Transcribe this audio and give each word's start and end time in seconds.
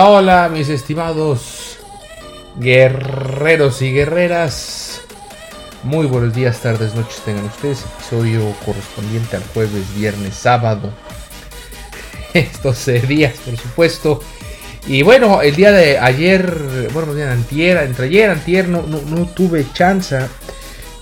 Hola, 0.00 0.48
mis 0.48 0.68
estimados 0.68 1.76
guerreros 2.60 3.82
y 3.82 3.90
guerreras. 3.90 5.00
Muy 5.82 6.06
buenos 6.06 6.32
días, 6.32 6.60
tardes, 6.60 6.94
noches 6.94 7.20
tengan 7.24 7.46
ustedes. 7.46 7.84
Episodio 7.96 8.54
correspondiente 8.64 9.34
al 9.34 9.42
jueves, 9.52 9.92
viernes, 9.96 10.36
sábado. 10.36 10.92
Estos 12.32 12.86
días, 13.08 13.34
por 13.44 13.56
supuesto. 13.56 14.20
Y 14.86 15.02
bueno, 15.02 15.42
el 15.42 15.56
día 15.56 15.72
de 15.72 15.98
ayer, 15.98 16.88
bueno, 16.94 17.12
de 17.12 17.28
antier, 17.28 17.78
entre 17.78 18.06
ayer, 18.06 18.30
antier, 18.30 18.68
no, 18.68 18.82
no, 18.82 19.26
tuve 19.26 19.66
chance 19.72 20.16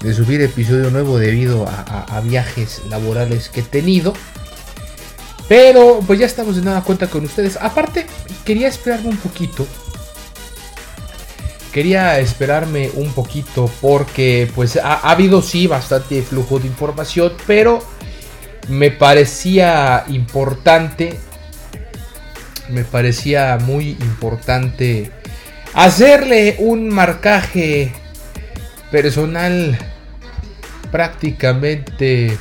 de 0.01 0.15
subir 0.15 0.41
episodio 0.41 0.91
nuevo 0.91 1.19
debido 1.19 1.69
a 1.69 2.21
viajes 2.23 2.81
laborales 2.89 3.51
que 3.51 3.61
he 3.61 3.65
tenido. 3.65 4.15
Pero 5.49 6.01
pues 6.07 6.19
ya 6.19 6.27
estamos 6.27 6.57
de 6.57 6.63
nada 6.63 6.83
cuenta 6.83 7.07
con 7.07 7.25
ustedes. 7.25 7.57
Aparte, 7.61 8.07
quería 8.45 8.69
esperarme 8.69 9.09
un 9.11 9.17
poquito. 9.17 9.67
Quería 11.73 12.19
esperarme 12.19 12.91
un 12.95 13.13
poquito 13.13 13.71
porque 13.81 14.51
pues 14.55 14.77
ha, 14.77 14.95
habido 15.11 15.43
sí 15.43 15.67
bastante 15.67 16.23
flujo 16.23 16.59
de 16.59 16.67
información, 16.69 17.35
pero 17.47 17.83
me 18.69 18.91
parecía 18.91 20.05
importante, 20.09 21.19
me 22.71 22.83
parecía 22.85 23.59
muy 23.61 23.91
importante 23.91 25.11
hacerle 25.75 26.57
un 26.59 26.89
marcaje 26.89 27.93
personal 28.91 29.79
prácticamente 30.91 32.39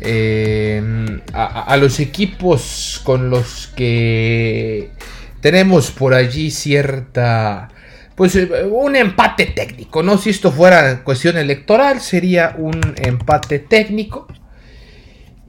Em, 0.00 1.20
a, 1.32 1.76
los 1.78 2.00
equipos 2.00 3.00
con 3.02 3.30
los 3.30 3.68
que 3.68 4.90
tenemos 5.40 5.90
por 5.90 6.12
allí 6.12 6.50
cierta 6.50 7.68
pues 8.14 8.36
eh, 8.36 8.48
un 8.70 8.96
empate 8.96 9.46
técnico, 9.46 10.02
¿no? 10.02 10.18
Si 10.18 10.30
esto 10.30 10.50
fuera 10.50 11.02
cuestión 11.04 11.36
electoral, 11.36 12.00
sería 12.00 12.54
un 12.58 12.80
empate 12.96 13.58
técnico. 13.58 14.26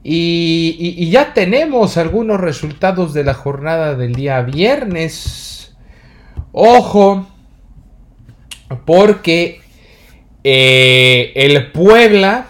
Y, 0.04 1.10
ya 1.10 1.34
tenemos 1.34 1.96
algunos 1.98 2.40
resultados 2.40 3.12
de 3.12 3.24
la 3.24 3.34
jornada 3.34 3.94
del 3.94 4.14
día 4.14 4.40
viernes. 4.42 5.76
Ojo, 6.52 7.26
porque 8.86 9.60
eh, 10.44 11.32
el 11.34 11.72
Puebla 11.72 12.46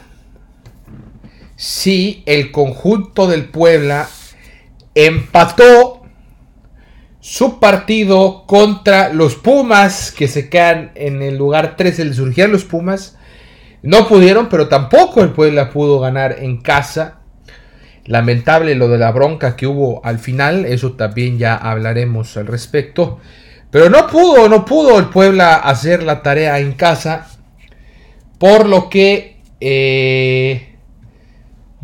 si 1.59 2.23
el 2.25 2.53
conjunto 2.53 3.27
del 3.27 3.47
Puebla 3.47 4.09
empató 4.95 6.05
su 7.19 7.59
partido 7.59 8.45
contra 8.47 9.13
los 9.13 9.35
Pumas, 9.35 10.13
que 10.13 10.29
se 10.29 10.49
quedan 10.49 10.93
en 10.95 11.21
el 11.21 11.37
lugar 11.37 11.75
13 11.77 12.05
del 12.05 12.15
surgían 12.15 12.53
los 12.53 12.65
Pumas. 12.65 13.19
No 13.83 14.07
pudieron, 14.07 14.49
pero 14.49 14.69
tampoco 14.69 15.21
el 15.21 15.31
Puebla 15.31 15.71
pudo 15.71 15.99
ganar 15.99 16.37
en 16.39 16.59
casa. 16.59 17.23
Lamentable 18.05 18.77
lo 18.77 18.89
de 18.89 18.99
la 18.99 19.11
bronca 19.11 19.57
que 19.57 19.67
hubo 19.67 20.01
al 20.05 20.21
final, 20.21 20.65
eso 20.65 20.93
también 20.93 21.39
ya 21.39 21.57
hablaremos 21.57 22.37
al 22.37 22.47
respecto. 22.47 23.19
Pero 23.73 23.91
no 23.91 24.07
pudo, 24.07 24.49
no 24.49 24.65
pudo 24.65 24.97
el 25.01 25.07
Puebla 25.07 25.57
hacer 25.57 26.05
la 26.05 26.23
tarea 26.23 26.61
en 26.61 26.75
casa. 26.75 27.27
Por 28.39 28.69
lo 28.69 28.89
que 28.89 29.41
eh, 29.61 30.68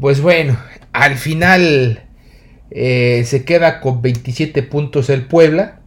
pues 0.00 0.20
bueno, 0.20 0.58
al 0.92 1.16
final 1.16 2.04
eh, 2.70 3.24
se 3.26 3.44
queda 3.44 3.80
con 3.80 4.02
27 4.02 4.62
puntos 4.64 5.10
el 5.10 5.26
Puebla. 5.26 5.80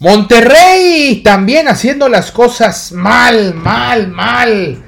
Monterrey 0.00 1.22
también 1.24 1.68
haciendo 1.68 2.08
las 2.08 2.30
cosas 2.30 2.92
mal, 2.92 3.54
mal, 3.54 4.08
mal. 4.08 4.82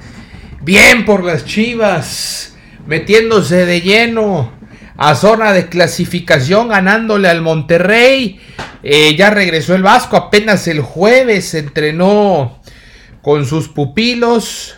Bien 0.61 1.05
por 1.05 1.23
las 1.23 1.45
Chivas, 1.45 2.55
metiéndose 2.85 3.65
de 3.65 3.81
lleno 3.81 4.51
a 4.97 5.15
zona 5.15 5.53
de 5.53 5.69
clasificación, 5.69 6.69
ganándole 6.69 7.29
al 7.29 7.41
Monterrey. 7.41 8.39
Eh, 8.83 9.15
ya 9.15 9.29
regresó 9.29 9.75
el 9.75 9.83
Vasco, 9.83 10.17
apenas 10.17 10.67
el 10.67 10.81
jueves 10.81 11.53
entrenó 11.53 12.59
con 13.21 13.45
sus 13.45 13.69
pupilos. 13.69 14.76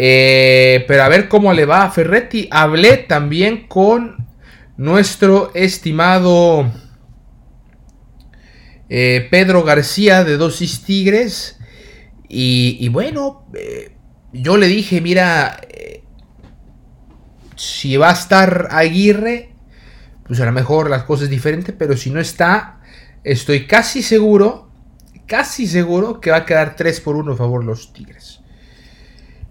Eh, 0.00 0.84
pero 0.86 1.02
a 1.02 1.08
ver 1.08 1.28
cómo 1.28 1.52
le 1.52 1.64
va 1.64 1.82
a 1.82 1.90
Ferretti. 1.90 2.46
Hablé 2.52 2.98
también 2.98 3.66
con 3.66 4.28
nuestro 4.76 5.50
estimado 5.54 6.70
eh, 8.88 9.26
Pedro 9.28 9.64
García 9.64 10.22
de 10.22 10.36
Dosis 10.36 10.84
Tigres. 10.84 11.58
Y, 12.28 12.88
bueno, 12.90 13.44
eh, 13.54 13.96
yo 14.32 14.56
le 14.56 14.68
dije, 14.68 15.00
mira, 15.00 15.60
si 17.56 17.96
va 17.96 18.10
a 18.10 18.12
estar 18.12 18.68
Aguirre, 18.70 19.52
pues 20.28 20.38
a 20.40 20.44
lo 20.44 20.52
mejor 20.52 20.90
las 20.90 21.02
cosas 21.02 21.24
es 21.24 21.30
diferente, 21.30 21.72
pero 21.72 21.96
si 21.96 22.10
no 22.10 22.20
está, 22.20 22.82
estoy 23.24 23.66
casi 23.66 24.04
seguro, 24.04 24.70
casi 25.26 25.66
seguro 25.66 26.20
que 26.20 26.30
va 26.30 26.36
a 26.36 26.46
quedar 26.46 26.76
3 26.76 27.00
por 27.00 27.16
1 27.16 27.32
a 27.32 27.36
favor 27.36 27.64
los 27.64 27.92
Tigres. 27.92 28.42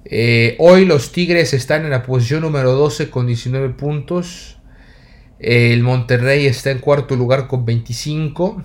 Eh, 0.10 0.56
hoy 0.60 0.86
los 0.86 1.12
Tigres 1.12 1.54
están 1.54 1.84
en 1.84 1.92
la 1.92 2.04
posición 2.04 2.42
número 2.42 2.72
12 2.72 3.10
con 3.10 3.28
19 3.28 3.70
puntos. 3.72 4.58
El 5.38 5.84
Monterrey 5.84 6.46
está 6.46 6.72
en 6.72 6.80
cuarto 6.80 7.18
lugar 7.18 7.48
con 7.48 7.66
25. 7.66 8.64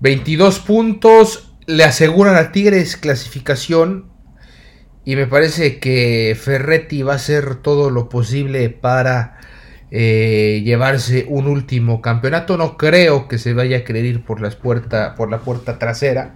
22 0.00 0.58
puntos 0.58 1.52
le 1.66 1.84
aseguran 1.84 2.34
a 2.34 2.50
Tigres 2.50 2.96
clasificación. 2.96 4.10
Y 5.04 5.14
me 5.14 5.28
parece 5.28 5.78
que 5.78 6.36
Ferretti 6.38 7.02
va 7.02 7.12
a 7.12 7.16
hacer 7.16 7.54
todo 7.54 7.90
lo 7.90 8.08
posible 8.08 8.70
para 8.70 9.38
eh, 9.92 10.62
llevarse 10.64 11.26
un 11.28 11.46
último 11.46 12.02
campeonato. 12.02 12.56
No 12.56 12.76
creo 12.76 13.28
que 13.28 13.38
se 13.38 13.54
vaya 13.54 13.78
a 13.78 13.84
creer 13.84 14.24
por, 14.24 14.40
las 14.40 14.56
por 14.56 15.30
la 15.30 15.38
puerta 15.38 15.78
trasera. 15.78 16.34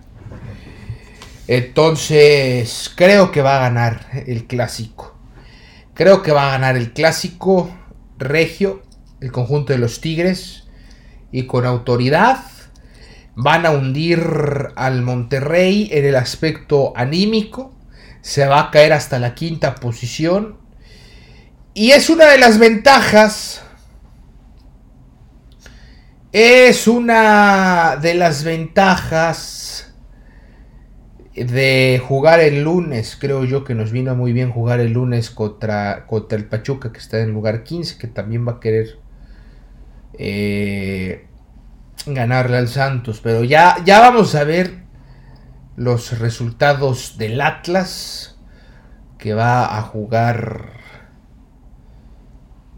Entonces, 1.52 2.92
creo 2.94 3.32
que 3.32 3.42
va 3.42 3.56
a 3.56 3.68
ganar 3.68 4.06
el 4.24 4.46
clásico. 4.46 5.18
Creo 5.94 6.22
que 6.22 6.30
va 6.30 6.46
a 6.46 6.52
ganar 6.52 6.76
el 6.76 6.92
clásico 6.92 7.76
regio, 8.18 8.84
el 9.20 9.32
conjunto 9.32 9.72
de 9.72 9.80
los 9.80 10.00
Tigres. 10.00 10.68
Y 11.32 11.48
con 11.48 11.66
autoridad 11.66 12.44
van 13.34 13.66
a 13.66 13.72
hundir 13.72 14.22
al 14.76 15.02
Monterrey 15.02 15.88
en 15.90 16.04
el 16.04 16.14
aspecto 16.14 16.92
anímico. 16.94 17.74
Se 18.20 18.46
va 18.46 18.60
a 18.60 18.70
caer 18.70 18.92
hasta 18.92 19.18
la 19.18 19.34
quinta 19.34 19.74
posición. 19.74 20.56
Y 21.74 21.90
es 21.90 22.10
una 22.10 22.26
de 22.26 22.38
las 22.38 22.58
ventajas. 22.58 23.60
Es 26.30 26.86
una 26.86 27.96
de 28.00 28.14
las 28.14 28.44
ventajas 28.44 29.59
de 31.34 32.02
jugar 32.04 32.40
el 32.40 32.62
lunes. 32.62 33.16
Creo 33.18 33.44
yo 33.44 33.64
que 33.64 33.74
nos 33.74 33.92
vino 33.92 34.14
muy 34.14 34.32
bien 34.32 34.50
jugar 34.50 34.80
el 34.80 34.92
lunes 34.92 35.30
contra, 35.30 36.06
contra 36.06 36.36
el 36.38 36.46
Pachuca, 36.46 36.92
que 36.92 36.98
está 36.98 37.20
en 37.20 37.32
lugar 37.32 37.62
15, 37.62 37.98
que 37.98 38.06
también 38.08 38.46
va 38.46 38.52
a 38.52 38.60
querer 38.60 38.98
eh, 40.18 41.26
ganarle 42.06 42.56
al 42.56 42.68
Santos. 42.68 43.20
Pero 43.22 43.44
ya, 43.44 43.76
ya 43.84 44.00
vamos 44.00 44.34
a 44.34 44.44
ver 44.44 44.84
los 45.76 46.18
resultados 46.18 47.16
del 47.16 47.40
Atlas, 47.40 48.38
que 49.18 49.34
va 49.34 49.78
a 49.78 49.82
jugar 49.82 50.72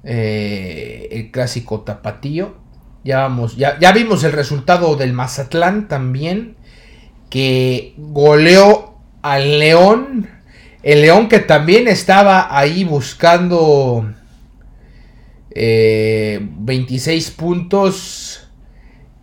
eh, 0.04 1.08
el 1.10 1.30
clásico 1.30 1.80
tapatío. 1.80 2.60
Ya 3.04 3.20
vamos, 3.20 3.56
ya, 3.56 3.80
ya 3.80 3.90
vimos 3.92 4.22
el 4.22 4.32
resultado 4.32 4.94
del 4.94 5.12
Mazatlán 5.12 5.88
también 5.88 6.56
que 7.32 7.94
goleó 7.96 8.98
al 9.22 9.58
León. 9.58 10.28
El 10.82 11.00
León 11.00 11.30
que 11.30 11.38
también 11.38 11.88
estaba 11.88 12.54
ahí 12.54 12.84
buscando 12.84 14.12
26 15.54 17.28
eh, 17.28 17.32
puntos 17.34 18.50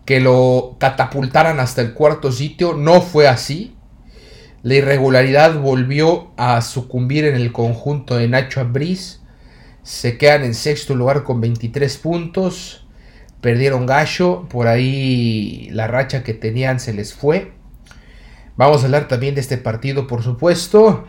que 0.04 0.18
lo 0.18 0.74
catapultaran 0.80 1.60
hasta 1.60 1.82
el 1.82 1.94
cuarto 1.94 2.32
sitio. 2.32 2.74
No 2.74 3.00
fue 3.00 3.28
así. 3.28 3.76
La 4.64 4.74
irregularidad 4.74 5.60
volvió 5.60 6.32
a 6.36 6.62
sucumbir 6.62 7.26
en 7.26 7.36
el 7.36 7.52
conjunto 7.52 8.16
de 8.16 8.26
Nacho 8.26 8.58
Abriz. 8.60 9.20
Se 9.84 10.18
quedan 10.18 10.42
en 10.42 10.54
sexto 10.54 10.96
lugar 10.96 11.22
con 11.22 11.40
23 11.40 11.96
puntos. 11.98 12.88
Perdieron 13.40 13.86
gallo. 13.86 14.48
Por 14.48 14.66
ahí 14.66 15.68
la 15.70 15.86
racha 15.86 16.24
que 16.24 16.34
tenían 16.34 16.80
se 16.80 16.92
les 16.92 17.14
fue. 17.14 17.59
Vamos 18.60 18.82
a 18.82 18.84
hablar 18.84 19.08
también 19.08 19.34
de 19.34 19.40
este 19.40 19.56
partido, 19.56 20.06
por 20.06 20.22
supuesto. 20.22 21.06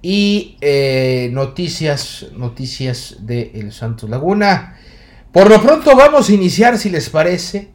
Y 0.00 0.56
eh, 0.60 1.28
noticias, 1.32 2.26
noticias 2.36 3.16
de 3.22 3.50
el 3.54 3.72
Santos 3.72 4.08
Laguna. 4.08 4.78
Por 5.32 5.50
lo 5.50 5.60
pronto 5.60 5.96
vamos 5.96 6.28
a 6.28 6.32
iniciar, 6.32 6.78
si 6.78 6.88
les 6.88 7.10
parece. 7.10 7.72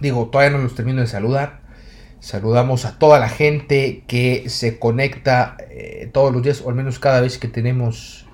Digo, 0.00 0.30
todavía 0.30 0.56
no 0.56 0.64
los 0.64 0.74
termino 0.74 1.00
de 1.00 1.06
saludar. 1.06 1.60
Saludamos 2.18 2.86
a 2.86 2.98
toda 2.98 3.20
la 3.20 3.28
gente 3.28 4.02
que 4.08 4.48
se 4.48 4.80
conecta 4.80 5.56
eh, 5.70 6.10
todos 6.12 6.32
los 6.32 6.42
días, 6.42 6.60
o 6.60 6.70
al 6.70 6.74
menos 6.74 6.98
cada 6.98 7.20
vez 7.20 7.38
que 7.38 7.46
tenemos 7.46 8.26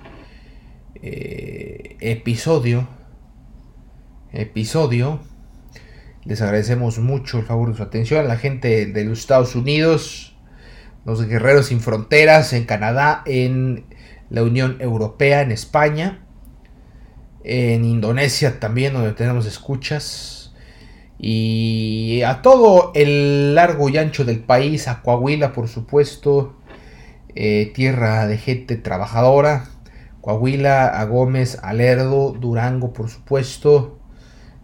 eh, 0.95 1.95
episodio. 1.99 2.87
Episodio. 4.33 5.19
Les 6.23 6.39
agradecemos 6.41 6.99
mucho 6.99 7.39
el 7.39 7.45
favor 7.45 7.71
de 7.71 7.77
su 7.77 7.83
atención. 7.83 8.27
La 8.27 8.37
gente 8.37 8.85
de 8.85 9.05
los 9.05 9.19
Estados 9.19 9.55
Unidos, 9.55 10.35
los 11.03 11.25
guerreros 11.25 11.67
sin 11.67 11.79
fronteras, 11.79 12.53
en 12.53 12.65
Canadá, 12.65 13.23
en 13.25 13.85
la 14.29 14.43
Unión 14.43 14.77
Europea, 14.79 15.41
en 15.41 15.51
España, 15.51 16.23
en 17.43 17.85
Indonesia 17.85 18.59
también, 18.59 18.93
donde 18.93 19.13
tenemos 19.13 19.47
escuchas. 19.47 20.53
Y 21.17 22.21
a 22.23 22.41
todo 22.43 22.91
el 22.93 23.55
largo 23.55 23.89
y 23.89 23.97
ancho 23.97 24.23
del 24.23 24.39
país, 24.39 24.87
a 24.87 25.01
Coahuila, 25.01 25.53
por 25.53 25.67
supuesto, 25.67 26.55
eh, 27.33 27.71
tierra 27.73 28.27
de 28.27 28.37
gente 28.37 28.75
trabajadora. 28.75 29.65
Coahuila, 30.21 30.87
a 30.87 31.03
Gómez, 31.05 31.57
a 31.63 31.73
Lerdo, 31.73 32.33
Durango, 32.33 32.93
por 32.93 33.09
supuesto. 33.09 34.00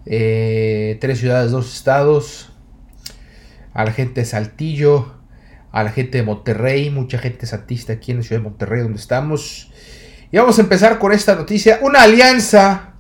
Eh, 0.09 0.97
tres 1.01 1.19
ciudades, 1.19 1.51
dos 1.51 1.75
estados, 1.75 2.53
a 3.73 3.83
la 3.83 3.91
gente 3.91 4.21
de 4.21 4.25
Saltillo, 4.25 5.13
a 5.73 5.83
la 5.83 5.91
gente 5.91 6.19
de 6.19 6.23
Monterrey, 6.23 6.89
mucha 6.89 7.17
gente 7.17 7.45
santista 7.45 7.93
aquí 7.93 8.11
en 8.11 8.17
la 8.17 8.23
ciudad 8.23 8.41
de 8.41 8.49
Monterrey 8.49 8.81
donde 8.83 8.99
estamos. 8.99 9.69
Y 10.31 10.37
vamos 10.37 10.57
a 10.59 10.61
empezar 10.61 10.97
con 10.97 11.11
esta 11.11 11.35
noticia, 11.35 11.79
una 11.81 12.03
alianza, 12.03 12.93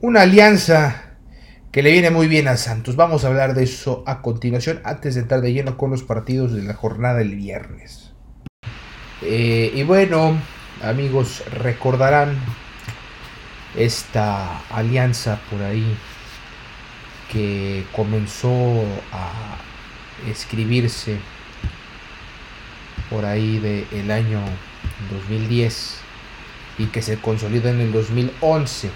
una 0.00 0.22
alianza 0.22 1.14
que 1.70 1.84
le 1.84 1.92
viene 1.92 2.10
muy 2.10 2.26
bien 2.26 2.48
a 2.48 2.56
Santos. 2.56 2.96
Vamos 2.96 3.24
a 3.24 3.28
hablar 3.28 3.54
de 3.54 3.62
eso 3.62 4.02
a 4.04 4.20
continuación, 4.20 4.80
antes 4.82 5.14
de 5.14 5.20
entrar 5.20 5.42
de 5.42 5.52
lleno 5.52 5.78
con 5.78 5.92
los 5.92 6.02
partidos 6.02 6.52
de 6.52 6.62
la 6.62 6.74
jornada 6.74 7.18
del 7.18 7.36
viernes. 7.36 8.12
Eh, 9.22 9.70
y 9.72 9.84
bueno, 9.84 10.36
amigos, 10.82 11.44
recordarán 11.52 12.36
esta 13.76 14.58
alianza 14.70 15.40
por 15.48 15.62
ahí 15.62 15.96
que 17.32 17.84
comenzó 17.92 18.84
a 19.10 19.56
escribirse 20.28 21.18
por 23.08 23.24
ahí 23.24 23.58
del 23.58 23.86
el 23.90 24.10
año 24.10 24.40
2010 25.10 25.96
y 26.78 26.86
que 26.86 27.00
se 27.00 27.18
consolida 27.18 27.70
en 27.70 27.80
el 27.80 27.92
2011 27.92 28.90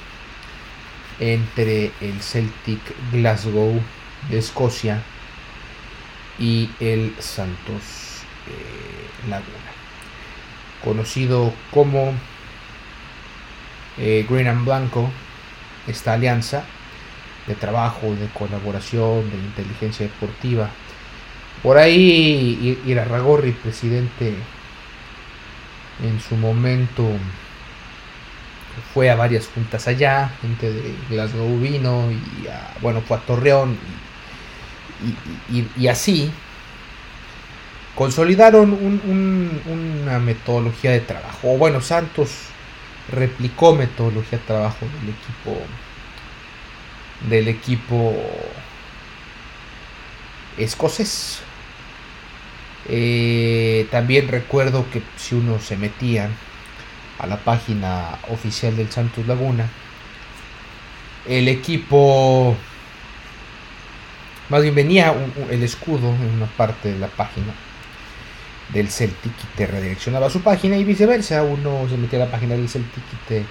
entre 1.19 1.93
el 2.03 2.21
Celtic 2.21 2.81
Glasgow 3.11 3.81
de 4.29 4.39
Escocia 4.39 5.03
y 6.39 6.69
el 6.79 7.15
Santos 7.19 8.23
eh, 8.49 9.29
Laguna, 9.31 9.73
conocido 10.85 11.55
como 11.71 12.13
eh, 13.97 14.27
Green 14.29 14.49
and 14.49 14.67
Blanco, 14.67 15.11
esta 15.87 16.13
alianza 16.13 16.65
de 17.47 17.55
trabajo, 17.55 18.15
de 18.15 18.29
colaboración, 18.29 19.31
de 19.31 19.37
inteligencia 19.37 20.07
deportiva. 20.07 20.69
Por 21.63 21.79
ahí 21.79 22.81
Irarragorri, 22.87 23.53
presidente, 23.53 24.35
en 26.03 26.21
su 26.21 26.37
momento 26.37 27.09
fue 28.93 29.11
a 29.11 29.17
varias 29.17 29.49
juntas 29.49 29.89
allá, 29.89 30.31
gente 30.43 30.71
de 30.71 30.95
Glasgow 31.09 31.59
vino 31.59 32.11
y 32.11 32.47
bueno, 32.81 33.01
fue 33.01 33.17
a 33.17 33.21
Torreón 33.21 33.79
y, 35.77 35.89
así 35.89 36.31
consolidaron 37.95 38.73
una 39.07 40.19
metodología 40.19 40.91
de 40.91 41.01
trabajo. 41.01 41.57
Bueno, 41.57 41.81
Santos 41.81 42.49
replicó 43.11 43.75
metodología 43.75 44.39
de 44.39 44.45
trabajo 44.45 44.85
del 45.01 45.15
equipo 45.15 45.59
del 47.29 47.49
equipo 47.49 48.15
escocés. 50.59 51.41
Eh, 52.89 53.89
también 53.91 54.29
recuerdo 54.29 54.87
que 54.91 55.03
si 55.17 55.35
uno 55.35 55.59
se 55.61 55.77
metía 55.77 56.31
a 57.19 57.27
la 57.27 57.39
página 57.39 58.19
oficial 58.29 58.77
del 58.77 58.91
Santos 58.91 59.27
Laguna, 59.27 59.69
el 61.27 61.49
equipo, 61.49 62.57
más 64.49 64.63
bien 64.63 64.75
venía 64.75 65.15
el 65.51 65.63
escudo 65.63 66.11
en 66.11 66.37
una 66.37 66.47
parte 66.47 66.93
de 66.93 66.99
la 66.99 67.09
página 67.09 67.53
del 68.73 68.89
Celtic 68.91 69.33
y 69.33 69.57
te 69.57 69.67
redireccionaba 69.67 70.27
a 70.27 70.31
su 70.31 70.41
página 70.43 70.77
y 70.77 70.85
viceversa, 70.85 71.43
uno 71.43 71.89
se 71.89 71.97
metía 71.97 72.23
a 72.23 72.27
la 72.27 72.31
página 72.31 72.55
del 72.55 72.69
Celtic 72.69 73.03
y 73.13 73.29
te 73.29 73.45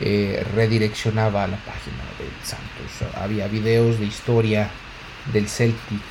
eh, 0.00 0.44
redireccionaba 0.54 1.44
a 1.44 1.46
la 1.46 1.56
página 1.58 2.02
del 2.18 2.32
Santos. 2.42 3.16
Había 3.16 3.46
videos 3.48 4.00
de 4.00 4.06
historia 4.06 4.70
del 5.32 5.48
Celtic 5.48 6.02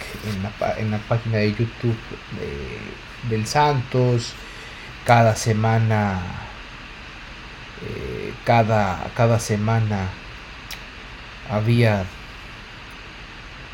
en 0.80 0.92
la, 0.92 0.98
página 1.00 1.38
de 1.38 1.52
YouTube 1.52 1.98
del 3.30 3.46
Santos. 3.46 4.34
Cada 5.06 5.36
semana, 5.36 6.22
eh, 7.86 8.34
cada, 8.46 9.12
cada 9.16 9.40
semana 9.40 10.08
había 11.50 12.06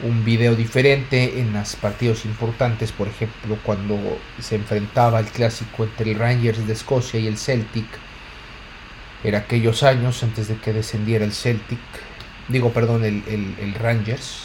un 0.02 0.24
video 0.26 0.56
diferente 0.56 1.40
en 1.40 1.54
los 1.54 1.76
partidos 1.76 2.26
importantes, 2.26 2.92
por 2.92 3.08
ejemplo, 3.08 3.60
cuando 3.64 4.00
se 4.40 4.56
enfrentaba 4.56 5.20
el 5.20 5.28
clásico 5.28 5.84
entre 5.84 6.12
el 6.12 6.20
Rangers 6.20 6.66
de 6.66 6.74
Escocia 6.74 7.20
y 7.20 7.28
el 7.28 7.38
Celtic 7.38 7.86
era 9.24 9.40
aquellos 9.40 9.84
años 9.84 10.24
antes 10.24 10.48
de 10.48 10.58
que 10.58 10.74
descendiera 10.74 11.26
el 11.26 11.34
Celtic, 11.34 11.80
digo, 12.48 12.72
perdón, 12.72 13.04
el, 13.04 13.74
Rangers, 13.76 14.44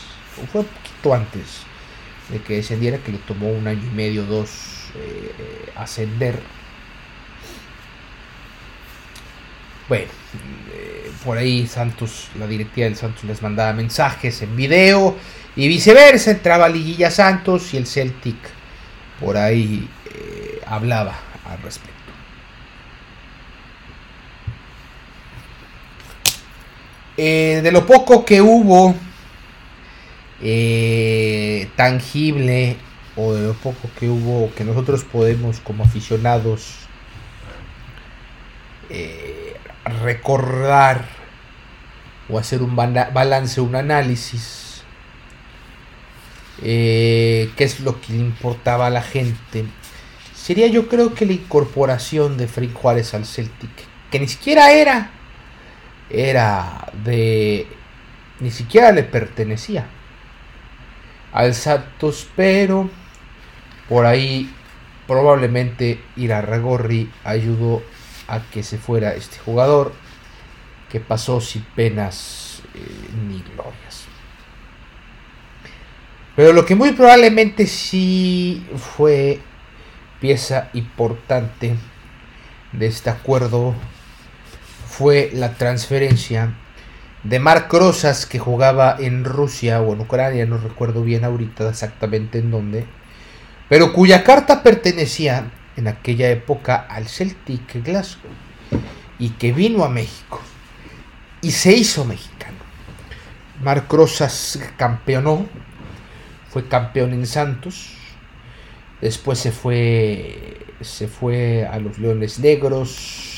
fue 0.50 0.62
un 0.62 0.66
poquito 0.66 1.14
antes 1.14 1.62
de 2.30 2.40
que 2.40 2.56
descendiera, 2.56 2.98
que 2.98 3.12
le 3.12 3.18
tomó 3.18 3.50
un 3.50 3.66
año 3.66 3.82
y 3.82 3.94
medio, 3.94 4.24
dos, 4.24 4.90
eh, 4.96 5.70
ascender. 5.76 6.38
Bueno, 9.88 10.10
eh, 10.72 11.10
por 11.24 11.36
ahí 11.36 11.66
Santos, 11.66 12.28
la 12.38 12.46
directiva 12.46 12.86
del 12.86 12.96
Santos 12.96 13.24
les 13.24 13.42
mandaba 13.42 13.72
mensajes 13.74 14.40
en 14.42 14.56
video 14.56 15.16
y 15.56 15.68
viceversa, 15.68 16.30
entraba 16.30 16.68
Liguilla 16.68 17.10
Santos 17.10 17.74
y 17.74 17.76
el 17.76 17.86
Celtic 17.86 18.36
por 19.20 19.36
ahí 19.36 19.88
eh, 20.06 20.60
hablaba 20.66 21.14
al 21.44 21.62
respecto. 21.62 22.03
Eh, 27.16 27.61
de 27.62 27.71
lo 27.71 27.87
poco 27.87 28.25
que 28.25 28.40
hubo 28.40 28.92
eh, 30.42 31.68
tangible 31.76 32.76
o 33.14 33.35
de 33.35 33.47
lo 33.47 33.54
poco 33.54 33.88
que 33.99 34.09
hubo 34.09 34.52
que 34.54 34.64
nosotros 34.64 35.04
podemos 35.04 35.61
como 35.61 35.85
aficionados 35.85 36.75
eh, 38.90 39.54
recordar 40.02 41.04
o 42.28 42.37
hacer 42.37 42.62
un 42.62 42.75
balance, 42.75 43.61
un 43.61 43.76
análisis, 43.76 44.83
qué 46.61 47.52
es 47.59 47.80
lo 47.80 48.00
que 48.00 48.14
le 48.14 48.21
importaba 48.21 48.87
a 48.87 48.90
la 48.90 49.02
gente, 49.02 49.66
sería 50.35 50.66
yo 50.66 50.88
creo 50.88 51.14
que 51.14 51.26
la 51.26 51.35
incorporación 51.35 52.38
de 52.38 52.49
Frank 52.49 52.73
Juárez 52.73 53.12
al 53.12 53.26
Celtic, 53.26 53.71
que 54.11 54.18
ni 54.18 54.26
siquiera 54.26 54.73
era, 54.73 55.11
era 56.11 56.92
de, 57.04 57.66
ni 58.40 58.50
siquiera 58.50 58.92
le 58.92 59.02
pertenecía 59.02 59.87
al 61.32 61.54
Santos, 61.54 62.28
pero 62.37 62.88
por 63.88 64.06
ahí 64.06 64.52
probablemente 65.06 66.00
Irarragorri 66.16 67.11
ayudó 67.25 67.82
a 68.28 68.40
que 68.40 68.62
se 68.62 68.78
fuera 68.78 69.14
este 69.14 69.38
jugador 69.38 69.92
que 70.90 71.00
pasó 71.00 71.40
sin 71.40 71.62
penas 71.62 72.62
eh, 72.75 72.80
ni 73.26 73.42
glorias. 73.42 74.06
Pero 76.37 76.52
lo 76.52 76.64
que 76.64 76.75
muy 76.75 76.92
probablemente 76.92 77.66
sí 77.66 78.66
fue 78.76 79.40
pieza 80.20 80.70
importante 80.73 81.76
de 82.73 82.87
este 82.87 83.11
acuerdo 83.11 83.75
fue 84.96 85.30
la 85.32 85.54
transferencia 85.54 86.54
de 87.24 87.40
Mark 87.40 87.66
Rosas 87.72 88.26
que 88.26 88.38
jugaba 88.38 88.94
en 89.00 89.24
Rusia 89.24 89.80
o 89.80 89.92
en 89.92 90.00
Ucrania, 90.00 90.46
no 90.46 90.56
recuerdo 90.56 91.02
bien 91.02 91.24
ahorita 91.24 91.68
exactamente 91.68 92.38
en 92.38 92.52
dónde, 92.52 92.84
pero 93.68 93.92
cuya 93.92 94.22
carta 94.22 94.62
pertenecía 94.62 95.50
en 95.76 95.88
aquella 95.88 96.30
época 96.30 96.76
al 96.76 97.08
Celtic 97.08 97.82
Glasgow 97.84 98.30
y 99.18 99.30
que 99.30 99.52
vino 99.52 99.82
a 99.82 99.88
México 99.88 100.40
y 101.42 101.50
se 101.50 101.72
hizo 101.72 102.04
mexicano. 102.04 102.58
Marc 103.64 103.92
Rosas 103.92 104.60
campeonó, 104.76 105.48
fue 106.50 106.68
campeón 106.68 107.14
en 107.14 107.26
Santos, 107.26 107.94
después 109.00 109.40
se 109.40 109.50
fue, 109.50 110.56
se 110.82 111.08
fue 111.08 111.66
a 111.66 111.80
los 111.80 111.98
Leones 111.98 112.38
Negros, 112.38 113.33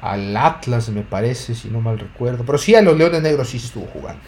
al 0.00 0.36
Atlas 0.36 0.88
me 0.88 1.02
parece, 1.02 1.54
si 1.54 1.68
no 1.68 1.80
mal 1.80 1.98
recuerdo, 1.98 2.44
pero 2.44 2.58
sí 2.58 2.74
a 2.74 2.82
los 2.82 2.96
Leones 2.96 3.22
Negros 3.22 3.50
sí 3.50 3.58
estuvo 3.58 3.86
jugando. 3.86 4.22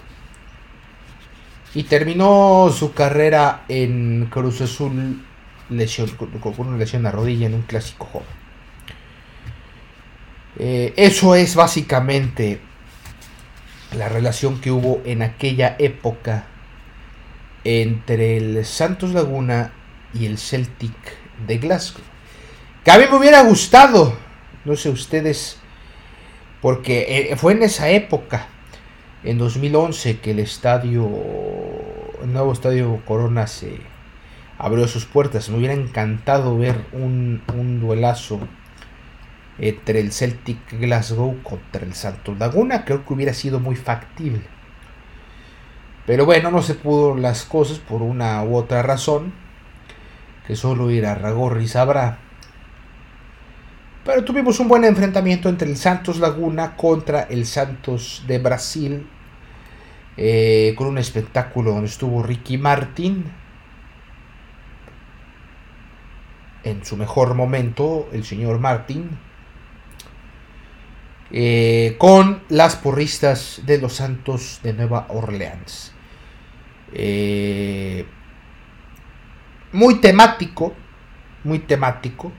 Y 1.74 1.84
terminó 1.84 2.70
su 2.76 2.92
carrera 2.92 3.64
en 3.68 4.26
Cruz 4.30 4.60
Azul 4.60 5.22
lesión, 5.70 6.10
con 6.10 6.54
una 6.66 6.76
lesión 6.76 7.06
a 7.06 7.10
rodilla 7.10 7.46
en 7.46 7.54
un 7.54 7.62
clásico 7.62 8.06
joven. 8.06 8.42
Eh, 10.58 10.92
eso 10.96 11.34
es 11.34 11.54
básicamente 11.54 12.60
la 13.96 14.08
relación 14.08 14.60
que 14.60 14.70
hubo 14.70 15.00
en 15.04 15.22
aquella 15.22 15.76
época 15.78 16.46
entre 17.64 18.36
el 18.36 18.64
Santos 18.64 19.12
Laguna 19.12 19.72
y 20.12 20.26
el 20.26 20.38
Celtic 20.38 20.94
de 21.46 21.58
Glasgow. 21.58 22.02
Que 22.84 22.90
a 22.90 22.98
mí 22.98 23.04
me 23.10 23.16
hubiera 23.16 23.42
gustado, 23.42 24.16
no 24.64 24.76
sé 24.76 24.90
ustedes, 24.90 25.62
porque 26.62 27.28
eh, 27.33 27.37
fue 27.37 27.52
en 27.52 27.64
esa 27.64 27.90
época, 27.90 28.47
en 29.25 29.37
2011, 29.37 30.21
que 30.21 30.31
el 30.31 30.38
estadio, 30.38 31.11
el 32.23 32.33
nuevo 32.33 32.52
estadio 32.52 33.02
Corona 33.04 33.49
se 33.49 33.78
abrió 34.59 34.87
sus 34.87 35.04
puertas. 35.04 35.50
Me 35.50 35.59
hubiera 35.59 35.75
encantado 35.75 36.57
ver 36.57 36.87
un, 36.92 37.42
un 37.54 37.81
duelazo 37.81 38.40
entre 39.59 40.00
el 40.00 40.12
Celtic 40.12 40.59
Glasgow 40.78 41.42
contra 41.42 41.85
el 41.85 41.95
Santos 41.95 42.38
Laguna. 42.38 42.85
Creo 42.85 43.04
que 43.04 43.12
hubiera 43.12 43.35
sido 43.35 43.59
muy 43.59 43.75
factible. 43.75 44.42
Pero 46.07 46.25
bueno, 46.26 46.52
no 46.52 46.62
se 46.62 46.75
pudo 46.75 47.16
las 47.16 47.45
cosas 47.45 47.81
por 47.81 48.02
una 48.02 48.42
u 48.45 48.57
otra 48.57 48.83
razón. 48.83 49.33
Que 50.47 50.54
solo 50.54 50.88
a 51.09 51.14
Ragorri 51.14 51.66
sabrá. 51.66 52.19
Pero 54.04 54.25
tuvimos 54.25 54.59
un 54.61 54.68
buen 54.68 54.85
enfrentamiento 54.85 55.49
entre 55.49 55.68
el 55.68 55.76
Santos 55.76 56.18
Laguna 56.18 56.76
contra 56.76 57.23
el 57.23 57.47
Santos 57.47 58.25
de 58.26 58.38
Brasil. 58.38 59.06
Eh, 60.16 60.75
con 60.76 60.88
un 60.88 60.99
espectáculo 60.99 61.73
donde 61.73 61.88
estuvo 61.88 62.23
Ricky 62.23 62.59
Martin. 62.59 63.25
En 66.64 66.85
su 66.85 66.97
mejor 66.97 67.35
momento, 67.35 68.09
el 68.12 68.25
señor 68.25 68.59
Martin 68.61 69.18
eh, 71.35 71.97
con 71.97 72.42
las 72.50 72.76
porristas 72.76 73.62
de 73.64 73.78
los 73.78 73.94
Santos 73.94 74.61
de 74.62 74.75
Nueva 74.75 75.06
Orleans. 75.09 75.94
Eh, 76.92 78.04
muy 79.73 79.94
temático, 79.94 80.75
muy 81.44 81.61
temático. 81.61 82.30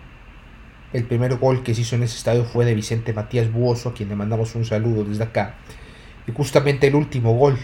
El 0.94 1.06
primer 1.06 1.36
gol 1.38 1.64
que 1.64 1.74
se 1.74 1.82
hizo 1.82 1.96
en 1.96 2.04
ese 2.04 2.18
estadio 2.18 2.46
fue 2.46 2.66
de 2.66 2.76
Vicente 2.76 3.14
Matías 3.14 3.52
Buoso, 3.52 3.90
a 3.90 3.94
quien 3.94 4.10
le 4.10 4.16
mandamos 4.16 4.56
un 4.56 4.64
saludo 4.64 5.04
desde 5.04 5.24
acá. 5.24 5.56
Y 6.28 6.32
justamente 6.32 6.88
el 6.88 6.96
último 6.96 7.36
gol 7.36 7.58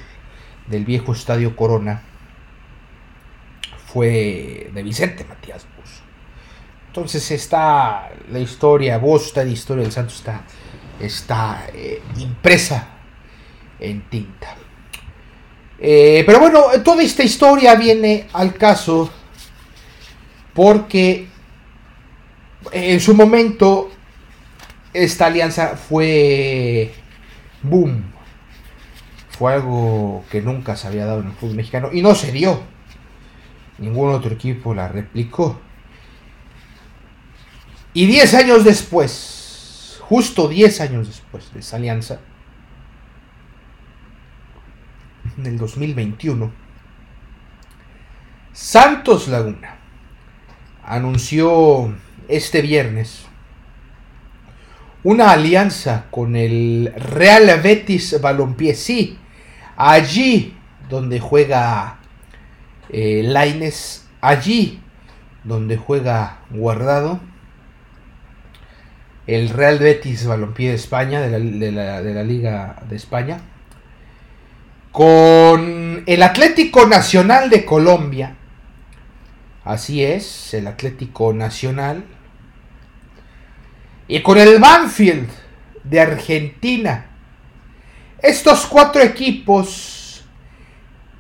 del 0.67 0.83
viejo 0.83 1.13
estadio 1.13 1.55
Corona 1.55 2.01
fue 3.86 4.69
de 4.74 4.83
Vicente 4.83 5.24
Matías 5.25 5.65
Buoso. 5.75 6.01
Entonces 6.88 7.29
está 7.31 8.09
la 8.31 8.39
historia, 8.39 8.98
vos 8.98 9.27
está 9.27 9.43
la 9.43 9.51
historia 9.51 9.83
del 9.83 9.91
Santos 9.91 10.15
está 10.15 10.43
está 11.00 11.67
eh, 11.74 12.01
impresa 12.17 12.88
en 13.79 14.01
tinta. 14.09 14.55
Eh, 15.79 16.24
pero 16.25 16.39
bueno, 16.39 16.65
toda 16.83 17.01
esta 17.03 17.24
historia 17.24 17.75
viene 17.75 18.27
al 18.33 18.53
caso 18.55 19.09
porque 20.53 21.27
en 22.72 23.00
su 23.00 23.13
momento 23.13 23.89
esta 24.94 25.28
alianza 25.28 25.75
fue 25.75 26.94
boom. 27.63 28.04
Fue 29.30 29.54
algo 29.54 30.25
que 30.30 30.42
nunca 30.42 30.75
se 30.75 30.88
había 30.88 31.06
dado 31.06 31.22
en 31.22 31.28
el 31.28 31.34
fútbol 31.34 31.56
mexicano 31.56 31.89
y 31.92 32.01
no 32.01 32.16
se 32.16 32.32
dio. 32.32 32.62
Ningún 33.78 34.13
otro 34.13 34.34
equipo 34.34 34.74
la 34.74 34.88
replicó. 34.88 35.60
Y 37.94 38.06
10 38.06 38.34
años 38.34 38.63
después, 38.66 40.00
justo 40.01 40.48
10 40.48 40.82
años 40.82 41.08
después 41.08 41.51
de 41.54 41.62
esa 41.62 41.78
alianza, 41.78 42.20
en 45.38 45.46
el 45.46 45.58
2021, 45.58 46.51
Santos 48.51 49.28
Laguna 49.30 49.78
anunció 50.84 51.96
este 52.29 52.62
viernes 52.62 53.25
una 55.03 55.31
alianza 55.31 56.05
con 56.12 56.36
el 56.36 56.93
Real 56.95 57.59
Betis 57.62 58.19
Balompié. 58.21 58.75
Sí, 58.75 59.17
allí 59.77 60.57
donde 60.89 61.19
juega 61.19 62.00
eh, 62.89 63.21
Laines, 63.24 64.07
allí 64.21 64.81
donde 65.43 65.77
juega 65.77 66.39
Guardado 66.50 67.21
el 69.25 69.50
Real 69.50 69.77
Betis 69.77 70.25
Balompié 70.25 70.69
de 70.69 70.75
España, 70.75 71.21
de 71.21 71.71
la, 71.71 72.24
Liga 72.24 72.81
de 72.89 72.95
España, 72.95 73.39
con 74.91 76.03
el 76.07 76.24
Atlético 76.24 76.88
Nacional 76.88 77.51
de 77.51 77.63
Colombia, 77.63 78.36
así 79.63 80.03
es, 80.03 80.55
el 80.55 80.65
Atlético 80.65 81.31
Nacional, 81.31 82.03
y 84.10 84.24
con 84.24 84.39
el 84.39 84.60
Banfield 84.60 85.30
de 85.84 86.01
Argentina. 86.01 87.06
Estos 88.18 88.66
cuatro 88.66 89.04
equipos 89.04 90.25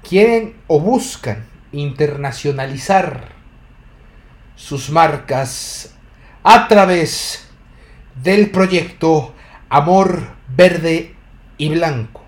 quieren 0.01 0.55
o 0.65 0.79
buscan 0.79 1.45
internacionalizar 1.71 3.29
sus 4.55 4.89
marcas 4.89 5.93
a 6.41 6.67
través 6.67 7.47
del 8.23 8.49
proyecto 8.49 9.35
Amor 9.69 10.23
Verde 10.47 11.15
y 11.59 11.69
Blanco. 11.69 12.25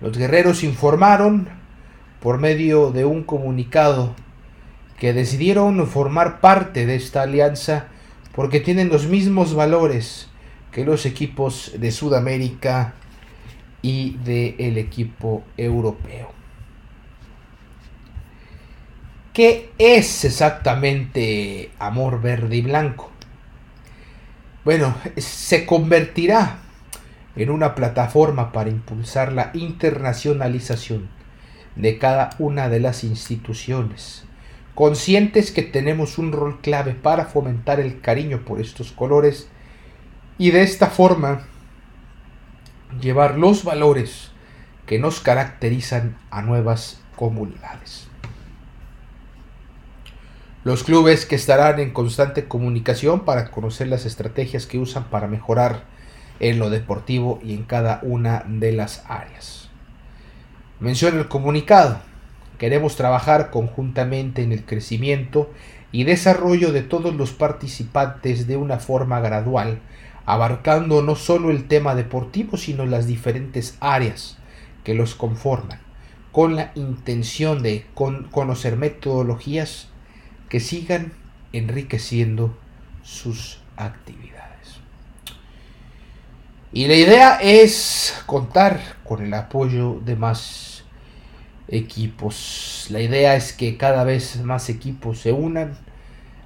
Los 0.00 0.16
guerreros 0.16 0.64
informaron 0.64 1.50
por 2.20 2.38
medio 2.38 2.90
de 2.90 3.04
un 3.04 3.22
comunicado 3.22 4.16
que 4.98 5.12
decidieron 5.12 5.86
formar 5.86 6.40
parte 6.40 6.86
de 6.86 6.96
esta 6.96 7.20
alianza 7.20 7.88
porque 8.36 8.60
tienen 8.60 8.90
los 8.90 9.06
mismos 9.06 9.54
valores 9.54 10.28
que 10.70 10.84
los 10.84 11.06
equipos 11.06 11.72
de 11.78 11.90
Sudamérica 11.90 12.92
y 13.80 14.18
del 14.18 14.76
equipo 14.76 15.42
europeo. 15.56 16.30
¿Qué 19.32 19.70
es 19.78 20.24
exactamente 20.26 21.70
Amor 21.78 22.20
Verde 22.20 22.56
y 22.56 22.62
Blanco? 22.62 23.10
Bueno, 24.66 24.94
se 25.16 25.64
convertirá 25.64 26.58
en 27.36 27.50
una 27.50 27.74
plataforma 27.74 28.52
para 28.52 28.68
impulsar 28.68 29.32
la 29.32 29.50
internacionalización 29.54 31.08
de 31.74 31.98
cada 31.98 32.30
una 32.38 32.68
de 32.68 32.80
las 32.80 33.02
instituciones, 33.02 34.25
conscientes 34.76 35.52
que 35.52 35.62
tenemos 35.62 36.18
un 36.18 36.32
rol 36.32 36.60
clave 36.60 36.92
para 36.92 37.24
fomentar 37.24 37.80
el 37.80 38.02
cariño 38.02 38.44
por 38.44 38.60
estos 38.60 38.92
colores 38.92 39.48
y 40.36 40.50
de 40.50 40.62
esta 40.62 40.88
forma 40.88 41.46
llevar 43.00 43.38
los 43.38 43.64
valores 43.64 44.32
que 44.84 44.98
nos 44.98 45.20
caracterizan 45.20 46.18
a 46.30 46.42
nuevas 46.42 47.00
comunidades. 47.16 48.06
Los 50.62 50.84
clubes 50.84 51.24
que 51.24 51.36
estarán 51.36 51.80
en 51.80 51.94
constante 51.94 52.44
comunicación 52.44 53.20
para 53.20 53.50
conocer 53.50 53.88
las 53.88 54.04
estrategias 54.04 54.66
que 54.66 54.78
usan 54.78 55.04
para 55.04 55.26
mejorar 55.26 55.84
en 56.38 56.58
lo 56.58 56.68
deportivo 56.68 57.40
y 57.42 57.54
en 57.54 57.62
cada 57.62 58.00
una 58.02 58.44
de 58.46 58.72
las 58.72 59.04
áreas. 59.08 59.70
Menciona 60.80 61.18
el 61.18 61.28
comunicado. 61.28 61.98
Queremos 62.58 62.96
trabajar 62.96 63.50
conjuntamente 63.50 64.42
en 64.42 64.52
el 64.52 64.64
crecimiento 64.64 65.50
y 65.92 66.04
desarrollo 66.04 66.72
de 66.72 66.82
todos 66.82 67.14
los 67.14 67.32
participantes 67.32 68.46
de 68.46 68.56
una 68.56 68.78
forma 68.78 69.20
gradual, 69.20 69.80
abarcando 70.24 71.02
no 71.02 71.16
solo 71.16 71.50
el 71.50 71.68
tema 71.68 71.94
deportivo, 71.94 72.56
sino 72.56 72.86
las 72.86 73.06
diferentes 73.06 73.76
áreas 73.80 74.38
que 74.84 74.94
los 74.94 75.14
conforman, 75.14 75.80
con 76.32 76.56
la 76.56 76.72
intención 76.74 77.62
de 77.62 77.86
conocer 77.94 78.76
metodologías 78.76 79.88
que 80.48 80.60
sigan 80.60 81.12
enriqueciendo 81.52 82.56
sus 83.02 83.60
actividades. 83.76 84.80
Y 86.72 86.88
la 86.88 86.94
idea 86.94 87.38
es 87.40 88.22
contar 88.26 88.80
con 89.04 89.24
el 89.24 89.32
apoyo 89.34 90.00
de 90.04 90.16
más 90.16 90.75
equipos. 91.68 92.86
La 92.90 93.00
idea 93.00 93.36
es 93.36 93.52
que 93.52 93.76
cada 93.76 94.04
vez 94.04 94.40
más 94.42 94.68
equipos 94.68 95.20
se 95.20 95.32
unan 95.32 95.76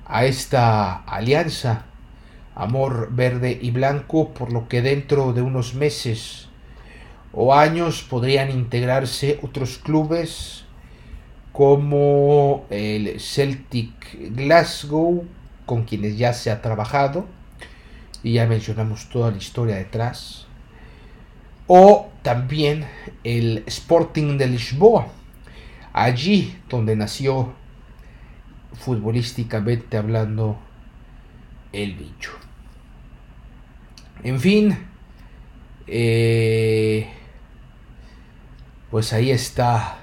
a 0.06 0.24
esta 0.24 0.96
alianza 1.04 1.84
Amor 2.54 3.08
Verde 3.12 3.58
y 3.60 3.70
Blanco, 3.70 4.34
por 4.34 4.52
lo 4.52 4.68
que 4.68 4.82
dentro 4.82 5.32
de 5.32 5.42
unos 5.42 5.74
meses 5.74 6.48
o 7.32 7.54
años 7.54 8.02
podrían 8.02 8.50
integrarse 8.50 9.38
otros 9.42 9.78
clubes 9.78 10.64
como 11.52 12.66
el 12.70 13.18
Celtic 13.20 14.34
Glasgow, 14.34 15.24
con 15.64 15.84
quienes 15.84 16.18
ya 16.18 16.32
se 16.32 16.50
ha 16.50 16.60
trabajado, 16.60 17.26
y 18.22 18.34
ya 18.34 18.46
mencionamos 18.46 19.08
toda 19.08 19.30
la 19.30 19.38
historia 19.38 19.76
detrás, 19.76 20.46
o 21.66 22.09
también 22.22 22.86
el 23.24 23.64
Sporting 23.66 24.36
de 24.38 24.48
Lisboa, 24.48 25.08
allí 25.92 26.58
donde 26.68 26.96
nació 26.96 27.54
futbolísticamente 28.74 29.96
hablando 29.96 30.58
el 31.72 31.94
bicho. 31.94 32.32
En 34.22 34.40
fin, 34.40 34.76
eh, 35.86 37.08
pues 38.90 39.12
ahí 39.12 39.30
está 39.30 39.98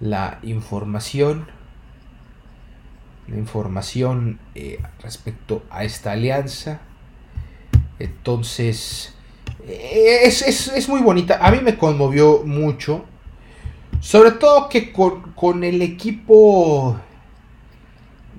la 0.00 0.38
información. 0.42 1.46
La 3.28 3.36
información 3.36 4.40
eh, 4.54 4.82
respecto 5.00 5.64
a 5.70 5.84
esta 5.84 6.12
alianza. 6.12 6.80
Entonces, 8.00 9.14
eh, 9.70 10.26
es, 10.26 10.88
muy 10.88 11.00
bonita. 11.00 11.38
A 11.40 11.50
mí 11.50 11.60
me 11.62 11.76
conmovió 11.76 12.42
mucho. 12.44 13.04
Sobre 14.00 14.32
todo 14.32 14.68
que 14.68 14.92
con, 14.92 15.64
el 15.64 15.82
equipo 15.82 16.98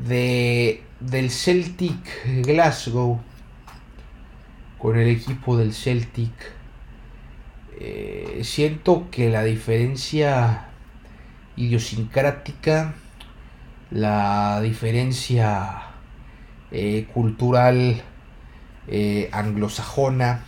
de, 0.05 0.83
del 0.99 1.29
Celtic 1.29 2.43
Glasgow. 2.43 3.21
Con 4.77 4.97
el 4.97 5.07
equipo 5.07 5.57
del 5.57 5.73
Celtic. 5.73 6.33
Eh, 7.79 8.41
siento 8.43 9.07
que 9.09 9.29
la 9.29 9.43
diferencia 9.43 10.67
idiosincrática, 11.55 12.93
la 13.89 14.61
diferencia 14.61 15.83
eh, 16.71 17.07
cultural 17.13 18.03
anglosajona, 19.31 20.43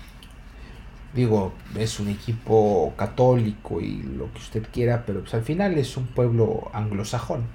digo, 1.14 1.54
es 1.78 2.00
un 2.00 2.10
equipo 2.10 2.94
católico 2.98 3.80
y 3.80 4.02
lo 4.02 4.32
que 4.34 4.40
usted 4.40 4.68
quiera, 4.72 5.06
pero 5.06 5.22
pues 5.22 5.34
al 5.34 5.44
final 5.44 5.78
es 5.78 5.96
un 5.96 6.08
pueblo 6.08 6.70
anglosajón. 6.74 7.46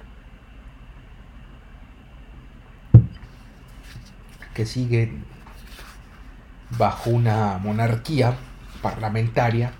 Que 4.53 4.65
sigue 4.65 5.13
bajo 6.77 7.09
una 7.09 7.57
monarquía 7.57 8.35
parlamentaria. 8.81 9.73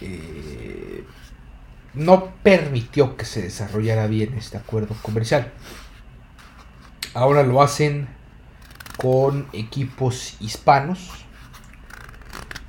Eh, 0.00 1.04
no 1.94 2.32
permitió 2.42 3.16
que 3.16 3.24
se 3.24 3.42
desarrollara 3.42 4.06
bien 4.06 4.34
este 4.34 4.56
acuerdo 4.56 4.94
comercial. 5.02 5.52
Ahora 7.14 7.42
lo 7.42 7.62
hacen 7.62 8.08
con 8.96 9.46
equipos 9.52 10.36
hispanos, 10.40 11.24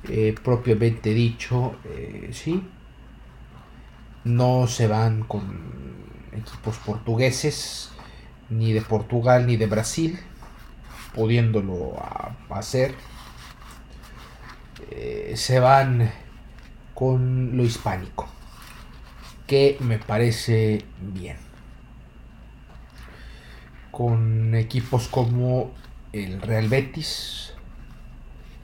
eh, 0.08 0.34
propiamente 0.42 1.14
dicho, 1.14 1.76
eh, 1.84 2.30
sí. 2.32 2.62
No 4.24 4.66
se 4.66 4.86
van 4.86 5.24
con 5.24 5.94
equipos 6.32 6.78
portugueses, 6.78 7.90
ni 8.50 8.72
de 8.72 8.80
Portugal 8.82 9.46
ni 9.46 9.56
de 9.56 9.66
Brasil, 9.66 10.18
pudiéndolo 11.14 11.94
hacer. 12.50 12.94
Eh, 14.90 15.34
se 15.36 15.60
van 15.60 16.10
con 16.94 17.56
lo 17.56 17.64
hispánico 17.64 18.28
que 19.46 19.76
me 19.80 19.98
parece 19.98 20.84
bien. 21.00 21.36
Con 23.90 24.54
equipos 24.54 25.08
como 25.08 25.72
el 26.14 26.40
Real 26.40 26.68
Betis, 26.68 27.52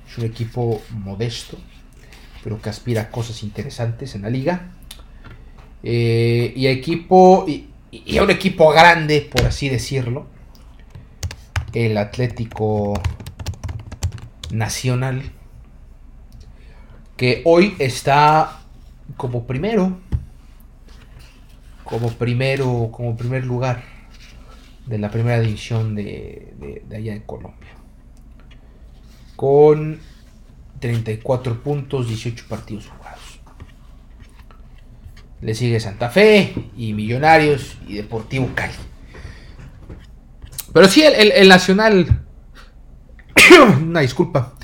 es 0.08 0.18
un 0.18 0.24
equipo 0.24 0.80
modesto, 0.90 1.58
pero 2.42 2.62
que 2.62 2.70
aspira 2.70 3.02
a 3.02 3.10
cosas 3.10 3.42
interesantes 3.42 4.14
en 4.14 4.22
la 4.22 4.30
liga. 4.30 4.70
Eh, 5.82 6.52
y 6.54 6.66
equipo 6.66 7.46
y, 7.48 7.66
a 8.16 8.22
un 8.22 8.30
equipo 8.30 8.70
grande, 8.70 9.28
por 9.30 9.46
así 9.46 9.68
decirlo, 9.68 10.26
el 11.72 11.96
Atlético 11.98 13.00
Nacional, 14.50 15.22
que 17.16 17.42
hoy 17.44 17.74
está 17.78 18.60
como 19.16 19.46
primero 19.46 19.98
como 21.90 22.08
primero, 22.10 22.90
como 22.92 23.16
primer 23.16 23.44
lugar 23.44 23.82
de 24.90 24.98
la 24.98 25.10
primera 25.10 25.40
división 25.40 25.94
de, 25.94 26.82
allá 26.90 27.14
de 27.14 27.22
Colombia. 27.24 27.70
Con 29.36 30.00
34 30.80 31.62
puntos, 31.62 32.08
18 32.08 32.44
partidos 32.48 32.88
jugados. 32.88 33.40
Le 35.40 35.54
sigue 35.54 35.80
Santa 35.80 36.10
Fe 36.10 36.54
y 36.76 36.92
Millonarios 36.92 37.78
y 37.86 37.94
Deportivo 37.94 38.50
Cali. 38.54 38.74
Pero 40.72 40.88
sí, 40.88 41.02
el, 41.02 41.32
el 41.32 41.48
Nacional. 41.48 42.24
una 43.82 44.00
disculpa. 44.00 44.54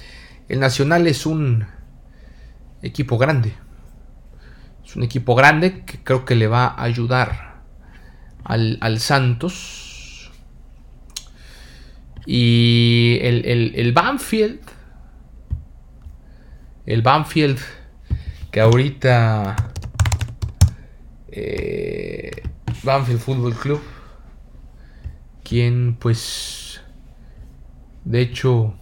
El 0.49 0.61
Nacional 0.61 1.07
es 1.07 1.25
un 1.25 1.67
equipo 2.83 3.17
grande 3.17 3.55
un 4.97 5.03
equipo 5.03 5.35
grande 5.35 5.85
que 5.85 5.99
creo 6.03 6.25
que 6.25 6.35
le 6.35 6.47
va 6.47 6.67
a 6.67 6.83
ayudar 6.83 7.63
al, 8.45 9.01
Santos. 9.01 9.86
Y 12.27 13.19
el, 13.23 13.73
el, 13.75 13.93
Banfield. 13.93 14.61
El 16.85 17.03
Banfield 17.03 17.61
que 18.51 18.61
ahorita... 18.61 19.57
Eh, 21.29 22.43
Banfield 22.83 23.21
Football 23.21 23.55
Club. 23.55 23.83
Quien 25.45 25.97
pues... 25.97 26.83
De 28.05 28.21
hecho... 28.21 28.75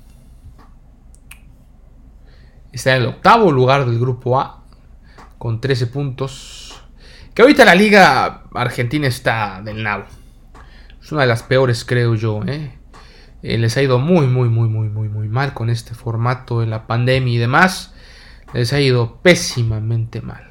Está 2.73 2.97
en 2.97 3.03
el 3.03 3.09
octavo 3.09 3.53
lugar 3.53 3.85
del 3.85 4.01
grupo 4.01 4.41
A 4.41 4.65
con 5.39 5.61
13 5.61 5.89
puntos. 5.89 6.83
Que 7.35 7.43
ahorita 7.43 7.65
la 7.65 7.75
liga 7.75 8.45
argentina 8.55 9.07
está 9.07 9.61
del 9.63 9.83
nabo. 9.83 10.07
Es 11.03 11.13
una 11.13 11.23
de 11.23 11.27
las 11.27 11.43
peores, 11.43 11.85
creo 11.85 12.15
yo. 12.15 12.43
¿eh? 12.47 12.79
Eh, 13.47 13.59
les 13.59 13.77
ha 13.77 13.83
ido 13.83 13.99
muy, 13.99 14.27
muy, 14.27 14.49
muy, 14.49 14.71
muy, 14.71 14.89
muy, 14.89 15.11
muy 15.11 15.29
mal 15.29 15.53
con 15.53 15.69
este 15.69 15.93
formato 15.93 16.61
de 16.61 16.67
la 16.67 16.87
pandemia 16.87 17.35
y 17.35 17.37
demás. 17.37 17.93
Les 18.55 18.73
ha 18.73 18.81
ido 18.81 19.21
pésimamente 19.21 20.23
mal. 20.23 20.49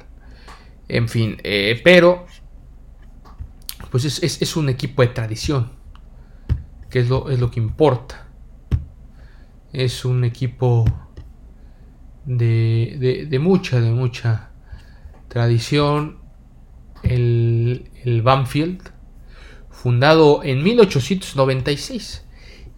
En 0.86 1.08
fin, 1.08 1.36
eh, 1.42 1.80
pero 1.82 2.26
pues 3.90 4.04
es, 4.04 4.56
un 4.56 4.68
equipo 4.68 5.02
de 5.02 5.08
tradición, 5.08 5.72
que 6.88 7.00
es 7.00 7.08
lo, 7.08 7.30
es 7.30 7.40
lo 7.40 7.50
que 7.50 7.58
importa. 7.58 8.28
Es 9.72 10.04
un 10.04 10.22
equipo 10.22 10.84
de, 12.26 13.26
de, 13.28 13.38
mucha, 13.40 13.80
de 13.80 13.90
mucha 13.90 14.50
tradición. 15.26 16.18
El, 17.02 17.90
el 18.04 18.22
Banfield, 18.22 18.82
fundado 19.68 20.44
en 20.44 20.62
1896. 20.62 22.23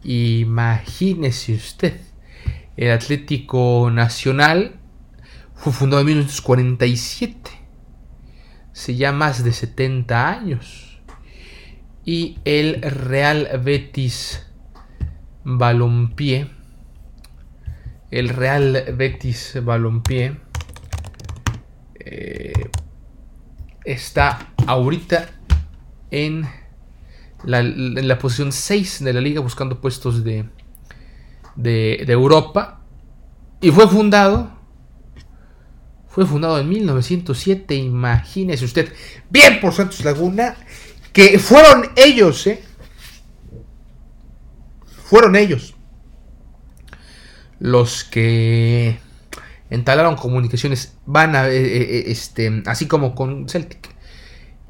Imagínese 0.08 1.54
usted, 1.54 2.00
el 2.76 2.92
Atlético 2.92 3.90
Nacional 3.92 4.78
fue 5.56 5.72
fundado 5.72 6.02
en 6.02 6.06
1947. 6.06 7.50
Se 8.72 8.94
ya 8.94 9.10
más 9.10 9.42
de 9.42 9.52
70 9.52 10.30
años. 10.30 11.00
Y 12.04 12.38
el 12.44 12.82
Real 12.82 13.60
Betis 13.64 14.46
Balompié. 15.42 16.50
El 18.12 18.28
Real 18.28 18.84
Betis 18.96 19.58
Balompié. 19.60 20.36
Eh, 21.98 22.70
está 23.84 24.52
ahorita 24.68 25.30
en 26.12 26.46
la, 27.44 28.18
posición 28.18 28.52
6 28.52 29.04
de 29.04 29.12
la 29.12 29.20
liga 29.20 29.40
buscando 29.40 29.80
puestos 29.80 30.24
de, 30.24 30.48
de, 31.54 32.04
Europa. 32.08 32.80
Y 33.60 33.70
fue 33.70 33.88
fundado 33.88 34.54
fue 36.08 36.24
fundado 36.24 36.58
en 36.58 36.68
1907, 36.70 37.74
imagínese 37.74 38.64
usted. 38.64 38.90
Bien 39.28 39.60
por 39.60 39.74
Santos 39.74 40.02
Laguna, 40.02 40.56
que 41.12 41.38
fueron 41.38 41.90
ellos, 41.94 42.46
¿eh? 42.46 42.62
Fueron 45.04 45.36
ellos 45.36 45.76
los 47.58 48.04
que 48.04 48.98
entalaron 49.70 50.16
comunicaciones, 50.16 50.96
van 51.06 51.36
a, 51.36 51.48
eh, 51.48 51.56
eh, 51.56 52.04
este, 52.06 52.62
así 52.66 52.86
como 52.86 53.14
con 53.14 53.48
Celtic. 53.48 53.95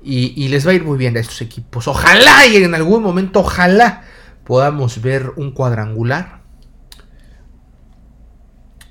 Y, 0.09 0.47
les 0.49 0.65
va 0.65 0.71
a 0.71 0.75
ir 0.75 0.85
muy 0.85 0.97
bien 0.97 1.17
a 1.17 1.21
estos 1.21 1.43
equipos. 1.43 1.89
Ojalá 1.89 2.47
y 2.47 2.57
en 2.57 2.77
algún 2.77 3.03
momento, 3.03 3.41
ojalá 3.41 4.05
podamos 4.45 5.03
ver 5.03 5.33
un 5.37 5.51
cuadrangular. 5.51 6.43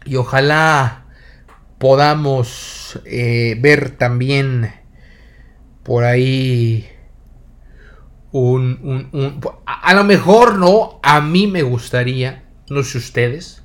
Y 0.03 0.17
ojalá 0.17 1.05
podamos 1.77 2.99
eh, 3.05 3.57
ver 3.61 3.91
también 3.91 4.73
por 5.83 6.03
ahí 6.03 6.89
un, 8.31 9.39
a, 9.65 9.93
lo 9.93 10.03
mejor 10.03 10.57
no, 10.57 10.99
a 11.01 11.21
mí 11.21 11.47
me 11.47 11.63
gustaría, 11.63 12.43
no 12.69 12.83
sé 12.83 12.97
ustedes, 12.97 13.63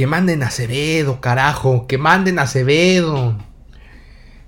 que 0.00 0.06
manden 0.06 0.42
a 0.42 0.46
Acevedo, 0.46 1.20
carajo, 1.20 1.86
que 1.86 1.98
manden 1.98 2.38
a 2.38 2.44
Acevedo, 2.44 3.36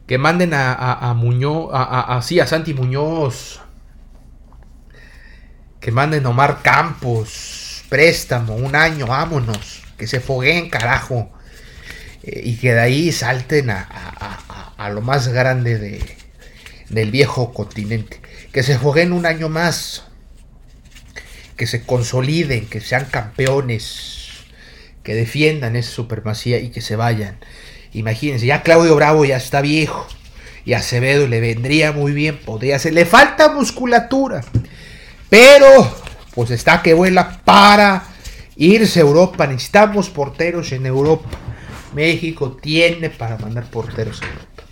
que 0.07 0.17
manden 0.17 0.55
a, 0.55 1.12
Muñoz, 1.15 1.69
a, 1.75 1.83
a, 1.83 2.17
a 2.17 2.47
Santi 2.47 2.73
Muñoz, 2.73 3.61
que 5.79 5.93
manden 5.93 6.25
a 6.25 6.31
Omar 6.31 6.62
Campos, 6.62 7.85
préstamo, 7.91 8.55
un 8.55 8.75
año, 8.75 9.07
vámonos, 9.07 9.83
que 9.99 10.07
se 10.07 10.21
fogueen, 10.21 10.71
carajo, 10.71 11.31
eh, 12.23 12.41
y 12.45 12.57
que 12.57 12.73
de 12.73 12.81
ahí 12.81 13.12
salten 13.12 13.69
a, 13.69 14.88
lo 14.91 15.03
más 15.03 15.29
grande 15.29 15.77
de, 15.77 16.17
del 16.88 17.11
viejo 17.11 17.53
continente, 17.53 18.23
que 18.55 18.62
se 18.62 18.79
fogueen 18.79 19.12
un 19.12 19.27
año 19.27 19.51
más, 19.51 20.05
que 21.59 21.67
se 21.67 21.85
consoliden, 21.85 22.71
que 22.71 22.81
sean 22.81 23.05
campeones, 23.05 24.21
que 25.03 25.15
defiendan 25.15 25.77
esa 25.77 25.91
supremacía 25.91 26.59
y 26.59 26.71
que 26.71 26.81
se 26.81 26.97
vayan. 26.97 27.38
Imagínense, 27.93 28.47
ya 28.47 28.62
Claudio 28.62 28.97
Bravo 28.97 29.25
ya 29.25 29.37
está 29.37 29.61
viejo. 29.61 30.07
Y 30.65 30.75
Acevedo 30.75 31.27
le 31.27 31.41
vendría 31.41 31.93
muy 31.93 32.12
bien, 32.12 32.38
podría 32.38 32.79
ser. 32.79 32.93
Le 32.93 33.05
falta 33.05 33.53
musculatura. 33.53 34.43
Pero 35.29 35.93
pues 36.35 36.51
está 36.51 36.83
que 36.83 36.95
vuela 36.95 37.41
para 37.45 38.05
irse 38.57 39.01
a 39.01 39.03
Europa. 39.03 39.47
Necesitamos 39.47 40.09
porteros 40.09 40.73
en 40.73 40.87
Europa. 40.87 41.29
México 41.95 42.57
tiene 42.61 43.11
para 43.11 43.37
mandar 43.38 43.65
porteros 43.65 44.23
a 44.23 44.27
Europa. 44.27 44.62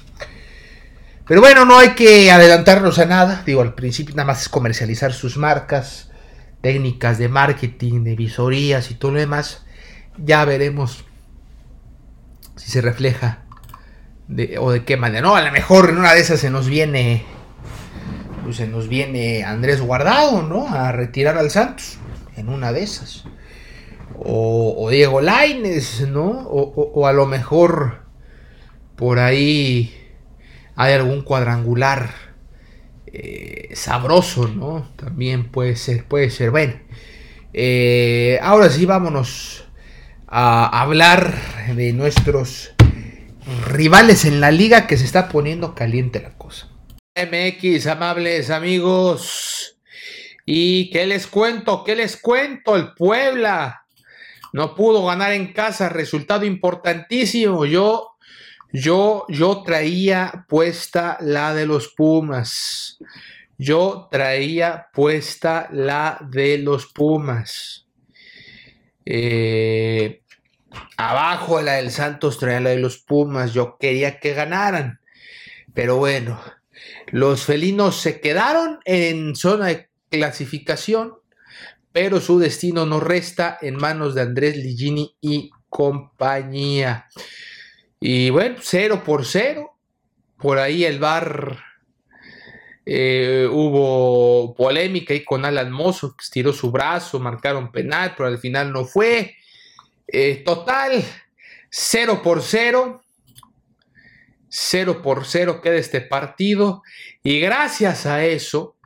Pero 1.27 1.41
bueno, 1.41 1.65
no 1.65 1.79
hay 1.79 1.91
que 1.91 2.31
adelantarnos 2.31 2.99
a 2.99 3.05
nada. 3.05 3.43
Digo, 3.47 3.63
al 3.63 3.75
principio 3.75 4.15
nada 4.15 4.27
más 4.27 4.43
es 4.43 4.49
comercializar 4.49 5.13
sus 5.13 5.37
marcas, 5.37 6.11
técnicas 6.61 7.19
de 7.19 7.29
marketing, 7.29 8.05
de 8.05 8.17
visorías 8.17 8.91
y 8.91 8.95
todo 8.95 9.13
lo 9.13 9.21
demás. 9.21 9.65
Ya 10.25 10.45
veremos 10.45 11.05
si 12.57 12.71
se 12.71 12.81
refleja 12.81 13.45
o 14.59 14.71
de 14.71 14.85
qué 14.85 14.97
manera. 14.97 15.23
No, 15.23 15.35
a 15.35 15.43
lo 15.43 15.53
mejor 15.53 15.91
en 15.91 15.99
una 15.99 16.15
de 16.15 16.21
esas 16.21 16.41
se 16.41 16.51
nos 16.51 16.69
viene 16.69 17.25
pues 18.45 18.57
se 18.57 18.67
nos 18.67 18.89
viene 18.89 19.45
Andrés 19.45 19.81
Guardado, 19.81 20.43
¿no? 20.43 20.69
A 20.69 20.93
retirar 20.93 21.39
al 21.39 21.51
Santos, 21.51 21.99
en 22.37 22.49
una 22.49 22.73
de 22.73 22.83
esas. 22.83 23.25
O, 24.19 24.89
Diego 24.91 25.21
Laines, 25.21 26.09
¿no? 26.09 26.31
O, 26.49 27.07
a 27.07 27.13
lo 27.13 27.27
mejor 27.27 28.03
por 28.97 29.19
ahí 29.19 29.95
hay 30.75 30.95
algún 30.95 31.23
cuadrangular 31.23 32.11
eh, 33.07 33.69
sabroso, 33.75 34.49
¿no? 34.49 34.91
También 34.97 35.51
puede 35.51 35.77
ser, 35.77 36.05
puede 36.05 36.31
ser. 36.31 36.51
Bueno, 36.51 36.75
eh, 37.53 38.39
ahora 38.43 38.69
sí 38.69 38.85
vámonos 38.85 39.65
a 40.31 40.81
hablar 40.81 41.35
de 41.75 41.93
nuestros 41.93 42.73
rivales 43.67 44.25
en 44.25 44.41
la 44.41 44.53
liga 44.53 44.87
que 44.87 44.97
se 44.97 45.05
está 45.05 45.29
poniendo 45.29 45.75
caliente 45.75 46.21
la 46.23 46.39
cosa. 46.39 46.69
MX, 47.17 47.87
amables 47.89 48.51
amigos. 48.51 49.77
¿Y 50.47 50.91
qué 50.91 51.07
les 51.07 51.27
cuento? 51.27 51.83
¿Qué 51.85 51.97
les 51.97 52.17
cuento? 52.17 52.77
El 52.77 52.95
Puebla 52.95 53.85
no 54.53 54.75
pudo 54.75 55.05
ganar 55.07 55.33
en 55.33 55.53
casa, 55.53 55.89
resultado 55.89 56.45
importantísimo. 56.45 57.67
Yo, 57.67 58.17
yo, 58.73 59.27
yo 59.29 59.63
traía 59.63 60.47
puesta 60.49 61.19
la 61.21 61.55
de 61.55 61.67
los 61.67 61.89
Pumas. 61.89 62.99
Yo 63.59 64.09
traía 64.11 64.89
puesta 64.93 65.69
la 65.73 66.19
de 66.31 66.59
los 66.59 66.87
Pumas. 66.87 67.87
Eh, 69.05 70.23
abajo 70.97 71.61
la 71.61 71.75
del 71.75 71.91
Santos 71.91 72.39
traía 72.39 72.61
la 72.61 72.71
de 72.71 72.79
los 72.79 72.99
Pumas. 72.99 73.53
Yo 73.53 73.77
quería 73.79 74.21
que 74.21 74.35
ganaran. 74.35 75.01
Pero 75.75 75.97
bueno, 75.97 76.41
los 77.09 77.45
felinos 77.45 78.01
se 78.01 78.21
quedaron 78.21 78.81
en 78.85 79.37
zona 79.37 79.67
de 79.67 79.89
clasificación, 80.11 81.15
pero 81.93 82.21
su 82.21 82.39
destino 82.39 82.87
no 82.87 83.01
resta 83.01 83.59
en 83.61 83.77
manos 83.77 84.15
de 84.15 84.23
Andrés 84.23 84.57
Ligini 84.57 85.17
y 85.21 85.51
compañía. 85.69 87.07
Y 88.01 88.31
bueno, 88.31 88.57
0 88.61 89.03
por 89.05 89.25
0. 89.27 89.77
Por 90.37 90.59
ahí 90.59 90.85
el 90.85 90.99
bar 90.99 91.70
eh, 92.93 93.47
hubo 93.49 94.53
polémica 94.57 95.15
ahí 95.15 95.25
con 95.25 95.45
Alan 95.45 95.71
Mozo, 95.71 96.17
que 96.17 96.25
estiró 96.25 96.53
su 96.53 96.73
brazo, 96.73 97.21
marcaron 97.21 97.71
penal, 97.71 98.15
pero 98.17 98.29
al 98.29 98.39
final 98.39 98.73
no 98.73 98.85
fue. 98.85 99.37
Eh, 100.09 100.43
total, 100.45 101.05
0 101.71 102.21
por 102.21 102.43
0. 102.43 103.01
0 104.49 105.03
por 105.03 105.25
0 105.25 105.61
queda 105.63 105.77
este 105.77 106.01
partido 106.01 106.83
y 107.23 107.39
gracias 107.39 108.05
a 108.07 108.25
eso, 108.25 108.77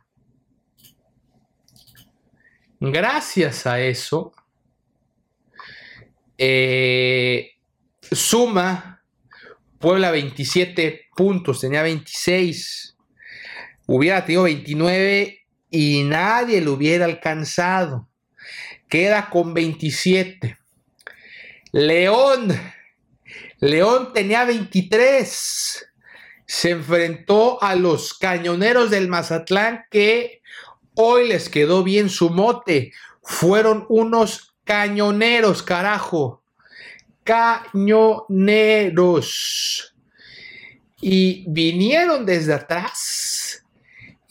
gracias 2.78 3.66
a 3.66 3.80
eso, 3.80 4.34
eh, 6.36 7.52
suma 8.02 9.02
Puebla 9.78 10.10
27 10.10 11.08
puntos, 11.16 11.60
tenía 11.62 11.82
26, 11.82 12.93
hubiera 13.86 14.24
tenido 14.24 14.44
29 14.44 15.38
y 15.70 16.02
nadie 16.04 16.60
lo 16.60 16.72
hubiera 16.74 17.04
alcanzado. 17.04 18.08
Queda 18.88 19.30
con 19.30 19.54
27. 19.54 20.56
León 21.72 22.54
León 23.64 24.12
tenía 24.12 24.44
23. 24.44 25.86
Se 26.46 26.70
enfrentó 26.70 27.62
a 27.62 27.74
los 27.74 28.12
cañoneros 28.12 28.90
del 28.90 29.08
Mazatlán 29.08 29.86
que 29.90 30.42
hoy 30.94 31.26
les 31.28 31.48
quedó 31.48 31.82
bien 31.82 32.10
su 32.10 32.28
mote. 32.28 32.92
Fueron 33.22 33.86
unos 33.88 34.54
cañoneros, 34.64 35.62
carajo. 35.62 36.42
Cañoneros. 37.22 38.34
Y 41.00 41.46
vinieron 41.48 42.26
desde 42.26 42.52
atrás. 42.52 43.63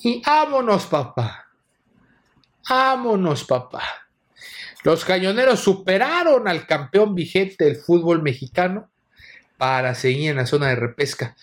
Y 0.03 0.21
vámonos, 0.21 0.85
papá. 0.85 1.47
Vámonos, 2.69 3.43
papá. 3.45 3.83
Los 4.83 5.05
cañoneros 5.05 5.61
superaron 5.61 6.47
al 6.47 6.67
campeón 6.67 7.15
vigente 7.15 7.65
del 7.65 7.77
fútbol 7.77 8.21
mexicano 8.21 8.89
para 9.57 9.95
seguir 9.95 10.31
en 10.31 10.37
la 10.37 10.45
zona 10.45 10.67
de 10.67 10.75
repesca. 10.75 11.35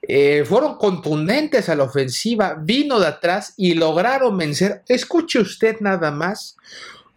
Eh, 0.00 0.44
fueron 0.46 0.76
contundentes 0.76 1.68
a 1.68 1.74
la 1.74 1.84
ofensiva, 1.84 2.56
vino 2.58 2.98
de 2.98 3.08
atrás 3.08 3.52
y 3.56 3.74
lograron 3.74 4.38
vencer. 4.38 4.82
Escuche 4.88 5.38
usted 5.38 5.76
nada 5.80 6.10
más. 6.10 6.56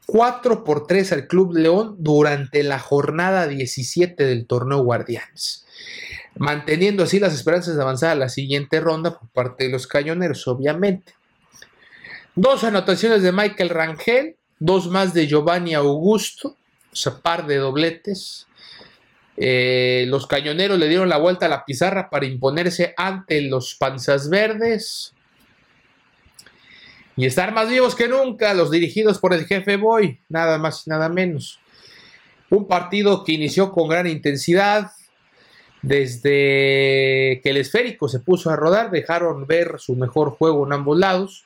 4 0.08 0.66
por 0.66 0.88
3 0.88 1.14
al 1.14 1.28
Club 1.28 1.54
León 1.54 1.96
durante 2.00 2.64
la 2.64 2.80
jornada 2.80 3.48
17 3.48 4.26
del 4.26 4.46
torneo 4.46 4.84
Guardianes, 4.84 5.66
manteniendo 6.36 7.04
así 7.04 7.20
las 7.20 7.34
esperanzas 7.34 7.76
de 7.76 7.82
avanzar 7.82 8.12
a 8.12 8.16
la 8.16 8.30
siguiente 8.30 8.80
ronda 8.80 9.18
por 9.18 9.30
parte 9.30 9.66
de 9.66 9.72
los 9.72 9.88
cañoneros, 9.88 10.48
obviamente. 10.48 11.14
Dos 12.36 12.64
anotaciones 12.64 13.22
de 13.24 13.32
Michael 13.32 13.70
Rangel, 13.70 14.38
dos 14.60 14.88
más 14.88 15.14
de 15.14 15.28
Giovanni 15.28 15.74
Augusto, 15.74 16.56
o 16.92 16.96
sea, 16.96 17.20
par 17.22 17.46
de 17.48 17.58
dobletes. 17.58 18.48
Eh, 19.38 20.06
los 20.08 20.28
cañoneros 20.28 20.78
le 20.78 20.88
dieron 20.88 21.10
la 21.10 21.18
vuelta 21.18 21.48
a 21.48 21.50
la 21.50 21.66
pizarra 21.66 22.10
para 22.10 22.26
imponerse 22.26 22.94
ante 22.96 23.42
los 23.42 23.76
panzas 23.76 24.30
verdes 24.30 25.14
y 27.16 27.26
estar 27.26 27.54
más 27.54 27.70
vivos 27.70 27.96
que 27.96 28.08
nunca, 28.08 28.54
los 28.54 28.72
dirigidos 28.72 29.20
por 29.20 29.34
el 29.34 29.46
jefe 29.46 29.78
Boy, 29.78 30.20
nada 30.30 30.58
más 30.58 30.88
y 30.88 30.90
nada 30.90 31.10
menos. 31.10 31.60
Un 32.50 32.68
partido 32.68 33.24
que 33.24 33.34
inició 33.34 33.72
con 33.72 33.90
gran 33.90 34.08
intensidad, 34.08 34.92
desde 35.82 37.42
que 37.44 37.50
el 37.50 37.58
esférico 37.58 38.08
se 38.08 38.20
puso 38.20 38.50
a 38.50 38.56
rodar, 38.56 38.92
dejaron 38.92 39.48
ver 39.48 39.76
su 39.80 39.96
mejor 39.96 40.32
juego 40.32 40.66
en 40.66 40.74
ambos 40.74 40.98
lados. 40.98 41.46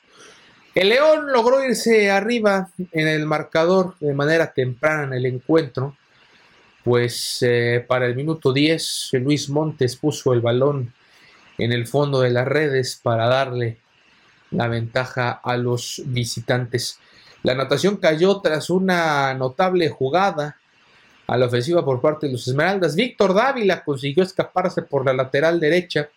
El 0.74 0.90
León 0.90 1.32
logró 1.32 1.64
irse 1.64 2.10
arriba 2.10 2.68
en 2.92 3.08
el 3.08 3.24
marcador 3.24 3.94
de 3.98 4.12
manera 4.12 4.52
temprana 4.52 5.04
en 5.04 5.12
el 5.14 5.26
encuentro, 5.26 5.96
pues 6.84 7.38
eh, 7.40 7.84
para 7.86 8.06
el 8.06 8.14
minuto 8.14 8.52
10 8.52 9.10
Luis 9.14 9.48
Montes 9.48 9.96
puso 9.96 10.32
el 10.34 10.40
balón 10.40 10.92
en 11.58 11.72
el 11.72 11.86
fondo 11.86 12.20
de 12.20 12.30
las 12.30 12.46
redes 12.46 13.00
para 13.02 13.26
darle 13.26 13.78
la 14.50 14.68
ventaja 14.68 15.30
a 15.30 15.56
los 15.56 16.02
visitantes. 16.04 17.00
La 17.42 17.52
anotación 17.52 17.96
cayó 17.96 18.40
tras 18.40 18.70
una 18.70 19.32
notable 19.34 19.88
jugada 19.88 20.56
a 21.26 21.36
la 21.36 21.46
ofensiva 21.46 21.84
por 21.84 22.00
parte 22.00 22.26
de 22.26 22.32
los 22.32 22.46
Esmeraldas. 22.46 22.94
Víctor 22.94 23.34
Dávila 23.34 23.84
consiguió 23.84 24.22
escaparse 24.22 24.82
por 24.82 25.04
la 25.04 25.12
lateral 25.12 25.58
derecha 25.60 26.08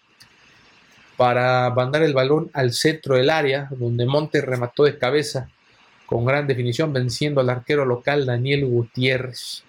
para 1.18 1.70
mandar 1.72 2.04
el 2.04 2.14
balón 2.14 2.50
al 2.54 2.72
centro 2.72 3.16
del 3.16 3.30
área, 3.30 3.68
donde 3.72 4.06
Montes 4.06 4.44
remató 4.46 4.84
de 4.84 4.98
cabeza 4.98 5.50
con 6.06 6.26
gran 6.26 6.48
definición, 6.48 6.94
venciendo 6.94 7.42
al 7.42 7.50
arquero 7.50 7.86
local 7.86 8.26
Daniel 8.26 8.66
Gutiérrez. 8.66 9.64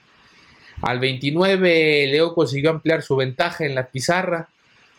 Al 0.83 0.99
29, 0.99 2.07
Leo 2.07 2.35
consiguió 2.35 2.71
ampliar 2.71 3.03
su 3.03 3.17
ventaja 3.17 3.67
en 3.67 3.75
la 3.75 3.89
pizarra 3.89 4.49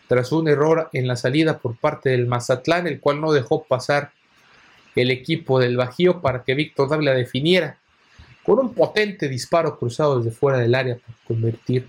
tras 0.06 0.30
un 0.30 0.46
error 0.46 0.90
en 0.92 1.08
la 1.08 1.16
salida 1.16 1.58
por 1.58 1.76
parte 1.76 2.10
del 2.10 2.26
Mazatlán, 2.26 2.86
el 2.86 3.00
cual 3.00 3.20
no 3.20 3.32
dejó 3.32 3.64
pasar 3.64 4.12
el 4.94 5.10
equipo 5.10 5.58
del 5.58 5.76
Bajío 5.76 6.20
para 6.20 6.44
que 6.44 6.54
Víctor 6.54 6.90
Dávila 6.90 7.14
definiera 7.14 7.78
con 8.44 8.58
un 8.58 8.74
potente 8.74 9.28
disparo 9.28 9.78
cruzado 9.78 10.18
desde 10.18 10.36
fuera 10.36 10.58
del 10.58 10.74
área 10.74 10.96
para 10.96 11.18
convertir 11.26 11.88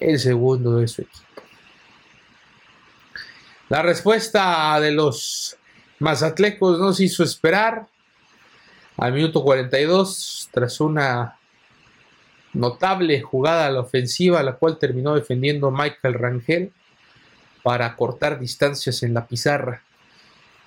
el 0.00 0.18
segundo 0.18 0.76
de 0.76 0.88
su 0.88 1.02
equipo. 1.02 1.24
La 3.68 3.82
respuesta 3.82 4.78
de 4.80 4.92
los 4.92 5.56
mazatlecos 5.98 6.78
no 6.78 6.92
se 6.92 7.04
hizo 7.04 7.22
esperar. 7.22 7.86
Al 8.96 9.12
minuto 9.12 9.42
42, 9.42 10.48
tras 10.52 10.80
una 10.80 11.38
notable 12.52 13.20
jugada 13.22 13.66
a 13.66 13.70
la 13.70 13.80
ofensiva, 13.80 14.42
la 14.42 14.56
cual 14.56 14.78
terminó 14.78 15.14
defendiendo 15.14 15.70
Michael 15.70 16.14
Rangel 16.14 16.72
para 17.62 17.96
cortar 17.96 18.38
distancias 18.38 19.02
en 19.02 19.14
la 19.14 19.26
pizarra. 19.26 19.82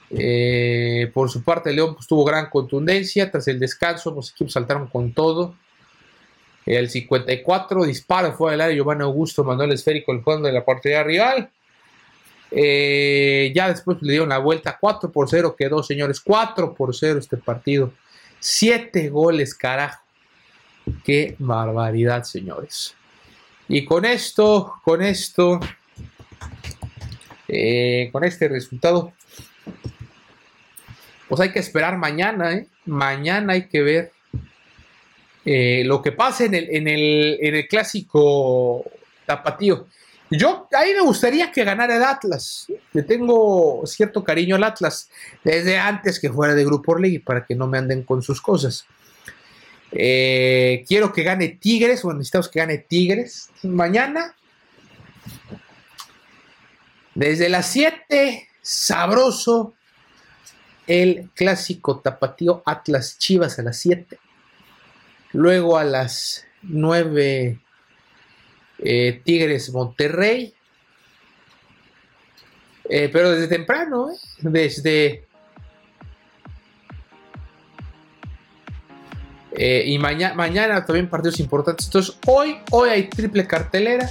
Eh, 0.10 1.12
por 1.14 1.30
su 1.30 1.44
parte, 1.44 1.74
León 1.74 1.96
pues, 1.96 2.08
tuvo 2.08 2.24
gran 2.24 2.50
contundencia. 2.50 3.30
Tras 3.30 3.48
el 3.48 3.60
descanso, 3.60 4.12
los 4.12 4.32
equipos 4.32 4.54
saltaron 4.54 4.88
con 4.88 5.14
todo. 5.14 5.56
El 6.66 6.90
54 6.90 7.86
disparo 7.86 8.34
fue 8.34 8.52
del 8.52 8.62
área. 8.62 8.76
Giovanni 8.76 9.04
Augusto 9.04 9.44
mandó 9.44 9.64
el 9.64 9.72
esférico 9.72 10.12
al 10.12 10.22
fondo 10.22 10.48
de 10.48 10.54
la 10.54 10.66
portería 10.66 11.04
rival. 11.04 11.50
Eh, 12.52 13.52
ya 13.56 13.70
después 13.70 13.98
le 14.02 14.12
dieron 14.14 14.30
la 14.30 14.38
vuelta. 14.38 14.78
4 14.80 15.12
por 15.12 15.30
0 15.30 15.56
quedó, 15.58 15.84
señores. 15.84 16.20
4 16.20 16.74
por 16.74 16.96
0 16.96 17.20
este 17.20 17.38
partido. 17.38 17.94
7 18.40 19.10
goles, 19.10 19.54
carajo. 19.54 20.02
Qué 21.04 21.36
barbaridad, 21.40 22.24
señores. 22.24 22.96
Y 23.68 23.84
con 23.84 24.06
esto, 24.06 24.74
con 24.84 25.02
esto, 25.02 25.60
eh, 27.48 28.10
con 28.14 28.24
este 28.24 28.48
resultado, 28.48 29.14
pues 31.28 31.42
hay 31.42 31.52
que 31.52 31.60
esperar 31.60 31.98
mañana, 31.98 32.54
¿eh? 32.54 32.68
Mañana 32.86 33.54
hay 33.54 33.68
que 33.68 33.82
ver 33.82 34.12
eh, 35.46 35.84
lo 35.86 36.02
que 36.02 36.12
pase 36.12 36.46
en 36.46 36.56
el, 36.56 36.70
en, 36.70 36.88
el, 36.88 37.38
en 37.42 37.56
el 37.56 37.68
clásico 37.68 38.84
tapatío. 39.26 39.88
Yo 40.30 40.68
ahí 40.74 40.94
me 40.94 41.02
gustaría 41.02 41.52
que 41.52 41.64
ganara 41.64 41.96
el 41.96 42.04
Atlas. 42.04 42.68
Le 42.92 43.04
tengo 43.04 43.82
cierto 43.86 44.24
cariño 44.24 44.56
al 44.56 44.64
Atlas 44.64 45.10
desde 45.44 45.78
antes 45.78 46.20
que 46.20 46.30
fuera 46.30 46.54
de 46.54 46.66
Grupo 46.66 46.92
Orlegui 46.92 47.20
para 47.20 47.46
que 47.46 47.56
no 47.56 47.68
me 47.68 47.78
anden 47.78 48.04
con 48.04 48.22
sus 48.22 48.42
cosas. 48.42 48.86
quiero 49.90 51.14
que 51.14 51.24
gane 51.24 51.48
Tigres, 51.50 52.04
o 52.04 52.12
necesitamos 52.12 52.50
que 52.50 52.60
gane 52.60 52.80
Tigres. 52.80 53.50
Mañana 53.64 54.36
desde 57.18 57.50
las 57.50 57.72
7, 57.72 58.48
sabroso, 58.62 59.74
el 60.88 61.30
clásico 61.36 62.00
tapatío 62.00 62.64
Atlas 62.66 63.18
Chivas 63.20 63.60
a 63.60 63.64
las 63.64 63.78
7. 63.78 64.18
Luego 65.34 65.78
a 65.78 65.84
las 65.84 66.46
9, 66.64 67.60
eh, 68.80 69.22
Tigres 69.24 69.72
Monterrey. 69.72 70.54
Eh, 72.90 73.10
pero 73.12 73.32
desde 73.32 73.48
temprano, 73.48 74.10
¿eh? 74.10 74.16
desde... 74.40 75.24
y 79.60 79.98
mañana, 79.98 80.86
también 80.86 81.10
partidos 81.10 81.40
importantes. 81.40 81.88
Entonces, 81.88 82.16
hoy, 82.28 82.58
hoy 82.70 82.90
hay 82.90 83.10
triple 83.10 83.48
cartelera. 83.48 84.08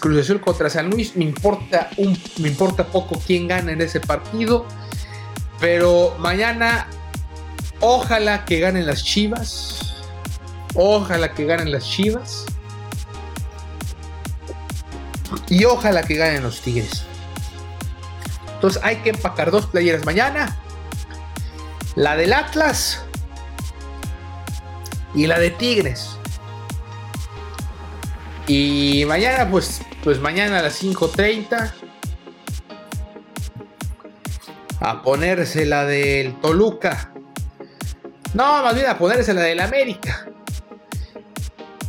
Cruz 0.00 0.18
Azul 0.18 0.40
contra 0.40 0.68
San 0.68 0.90
Luis. 0.90 1.16
Me 1.16 1.24
importa, 1.24 1.90
un, 1.96 2.18
me 2.38 2.48
importa 2.48 2.84
poco 2.84 3.22
quién 3.24 3.46
gana 3.46 3.70
en 3.70 3.80
ese 3.80 4.00
partido. 4.00 4.66
Pero 5.60 6.14
mañana, 6.18 6.86
ojalá 7.80 8.44
que 8.44 8.60
ganen 8.60 8.86
las 8.86 9.02
Chivas. 9.04 9.94
Ojalá 10.74 11.32
que 11.32 11.44
ganen 11.44 11.72
las 11.72 11.84
Chivas. 11.84 12.44
Y 15.48 15.64
ojalá 15.64 16.02
que 16.02 16.14
ganen 16.14 16.42
los 16.42 16.60
Tigres. 16.60 17.04
Entonces 18.54 18.82
hay 18.82 18.96
que 18.96 19.10
empacar 19.10 19.50
dos 19.50 19.66
playeras 19.66 20.04
mañana. 20.04 20.56
La 21.94 22.16
del 22.16 22.32
Atlas 22.32 23.02
y 25.14 25.26
la 25.26 25.38
de 25.38 25.50
Tigres. 25.50 26.16
Y 28.46 29.04
mañana, 29.06 29.50
pues, 29.50 29.80
pues 30.04 30.20
mañana 30.20 30.60
a 30.60 30.62
las 30.62 30.82
5.30. 30.82 31.72
A 34.80 35.02
ponerse 35.02 35.66
la 35.66 35.84
del 35.84 36.38
Toluca. 36.40 37.12
No, 38.34 38.62
más 38.62 38.74
bien 38.74 38.86
a 38.86 38.98
ponerse 38.98 39.32
la 39.32 39.42
del 39.42 39.60
América. 39.60 40.26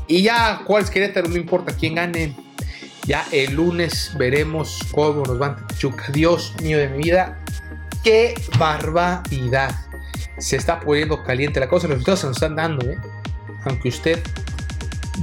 Y 0.08 0.22
ya, 0.22 0.62
cuál 0.66 0.84
es 0.84 0.90
Querétaro, 0.90 1.28
no 1.28 1.36
importa 1.36 1.76
quién 1.76 1.96
gane. 1.96 2.36
Ya 3.06 3.26
el 3.32 3.56
lunes 3.56 4.12
veremos 4.18 4.80
cómo 4.92 5.24
nos 5.24 5.38
van 5.38 5.66
Chuca. 5.78 6.06
Dios 6.12 6.54
mío 6.62 6.78
de 6.78 6.90
mi 6.90 7.04
vida. 7.04 7.38
Qué 8.04 8.34
barbaridad. 8.58 9.76
Se 10.38 10.56
está 10.56 10.80
poniendo 10.80 11.24
caliente 11.24 11.60
la 11.60 11.68
cosa. 11.68 11.88
Los 11.88 11.98
resultados 11.98 12.20
se 12.22 12.28
nos 12.28 12.38
están 12.38 12.56
dando, 12.56 12.90
¿eh? 12.90 12.98
Aunque 13.66 13.90
usted 13.90 14.22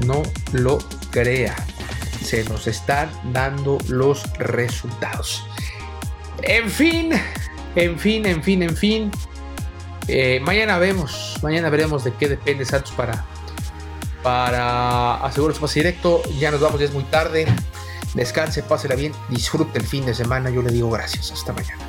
no 0.07 0.23
lo 0.53 0.79
crea. 1.11 1.55
se 2.25 2.43
nos 2.45 2.67
están 2.67 3.11
dando 3.33 3.79
los 3.89 4.23
resultados. 4.39 5.47
En 6.43 6.71
fin, 6.71 7.13
en 7.77 7.99
fin, 7.99 8.27
en 8.27 8.43
fin, 8.43 8.63
en 8.63 8.77
fin. 8.77 9.11
Eh, 10.07 10.41
mañana 10.45 10.79
vemos, 10.79 11.39
mañana 11.43 11.71
veremos 11.71 12.05
de 12.05 12.13
qué 12.15 12.29
depende 12.29 12.65
Santos 12.65 12.93
para, 12.93 13.25
para 14.23 15.17
asegurar 15.25 15.55
su 15.55 15.61
pase 15.61 15.81
directo. 15.81 16.23
Ya 16.39 16.51
nos 16.51 16.61
vamos, 16.61 16.79
ya 16.81 16.87
es 16.87 16.93
muy 16.93 17.05
tarde. 17.05 17.47
Descanse, 18.15 18.63
pásela 18.63 18.95
bien, 18.95 19.13
disfrute 19.29 19.79
el 19.79 19.87
fin 19.87 20.07
de 20.07 20.15
semana. 20.15 20.51
Yo 20.51 20.63
le 20.63 20.71
digo 20.71 20.91
gracias. 20.91 21.33
Hasta 21.33 21.53
mañana. 21.53 21.83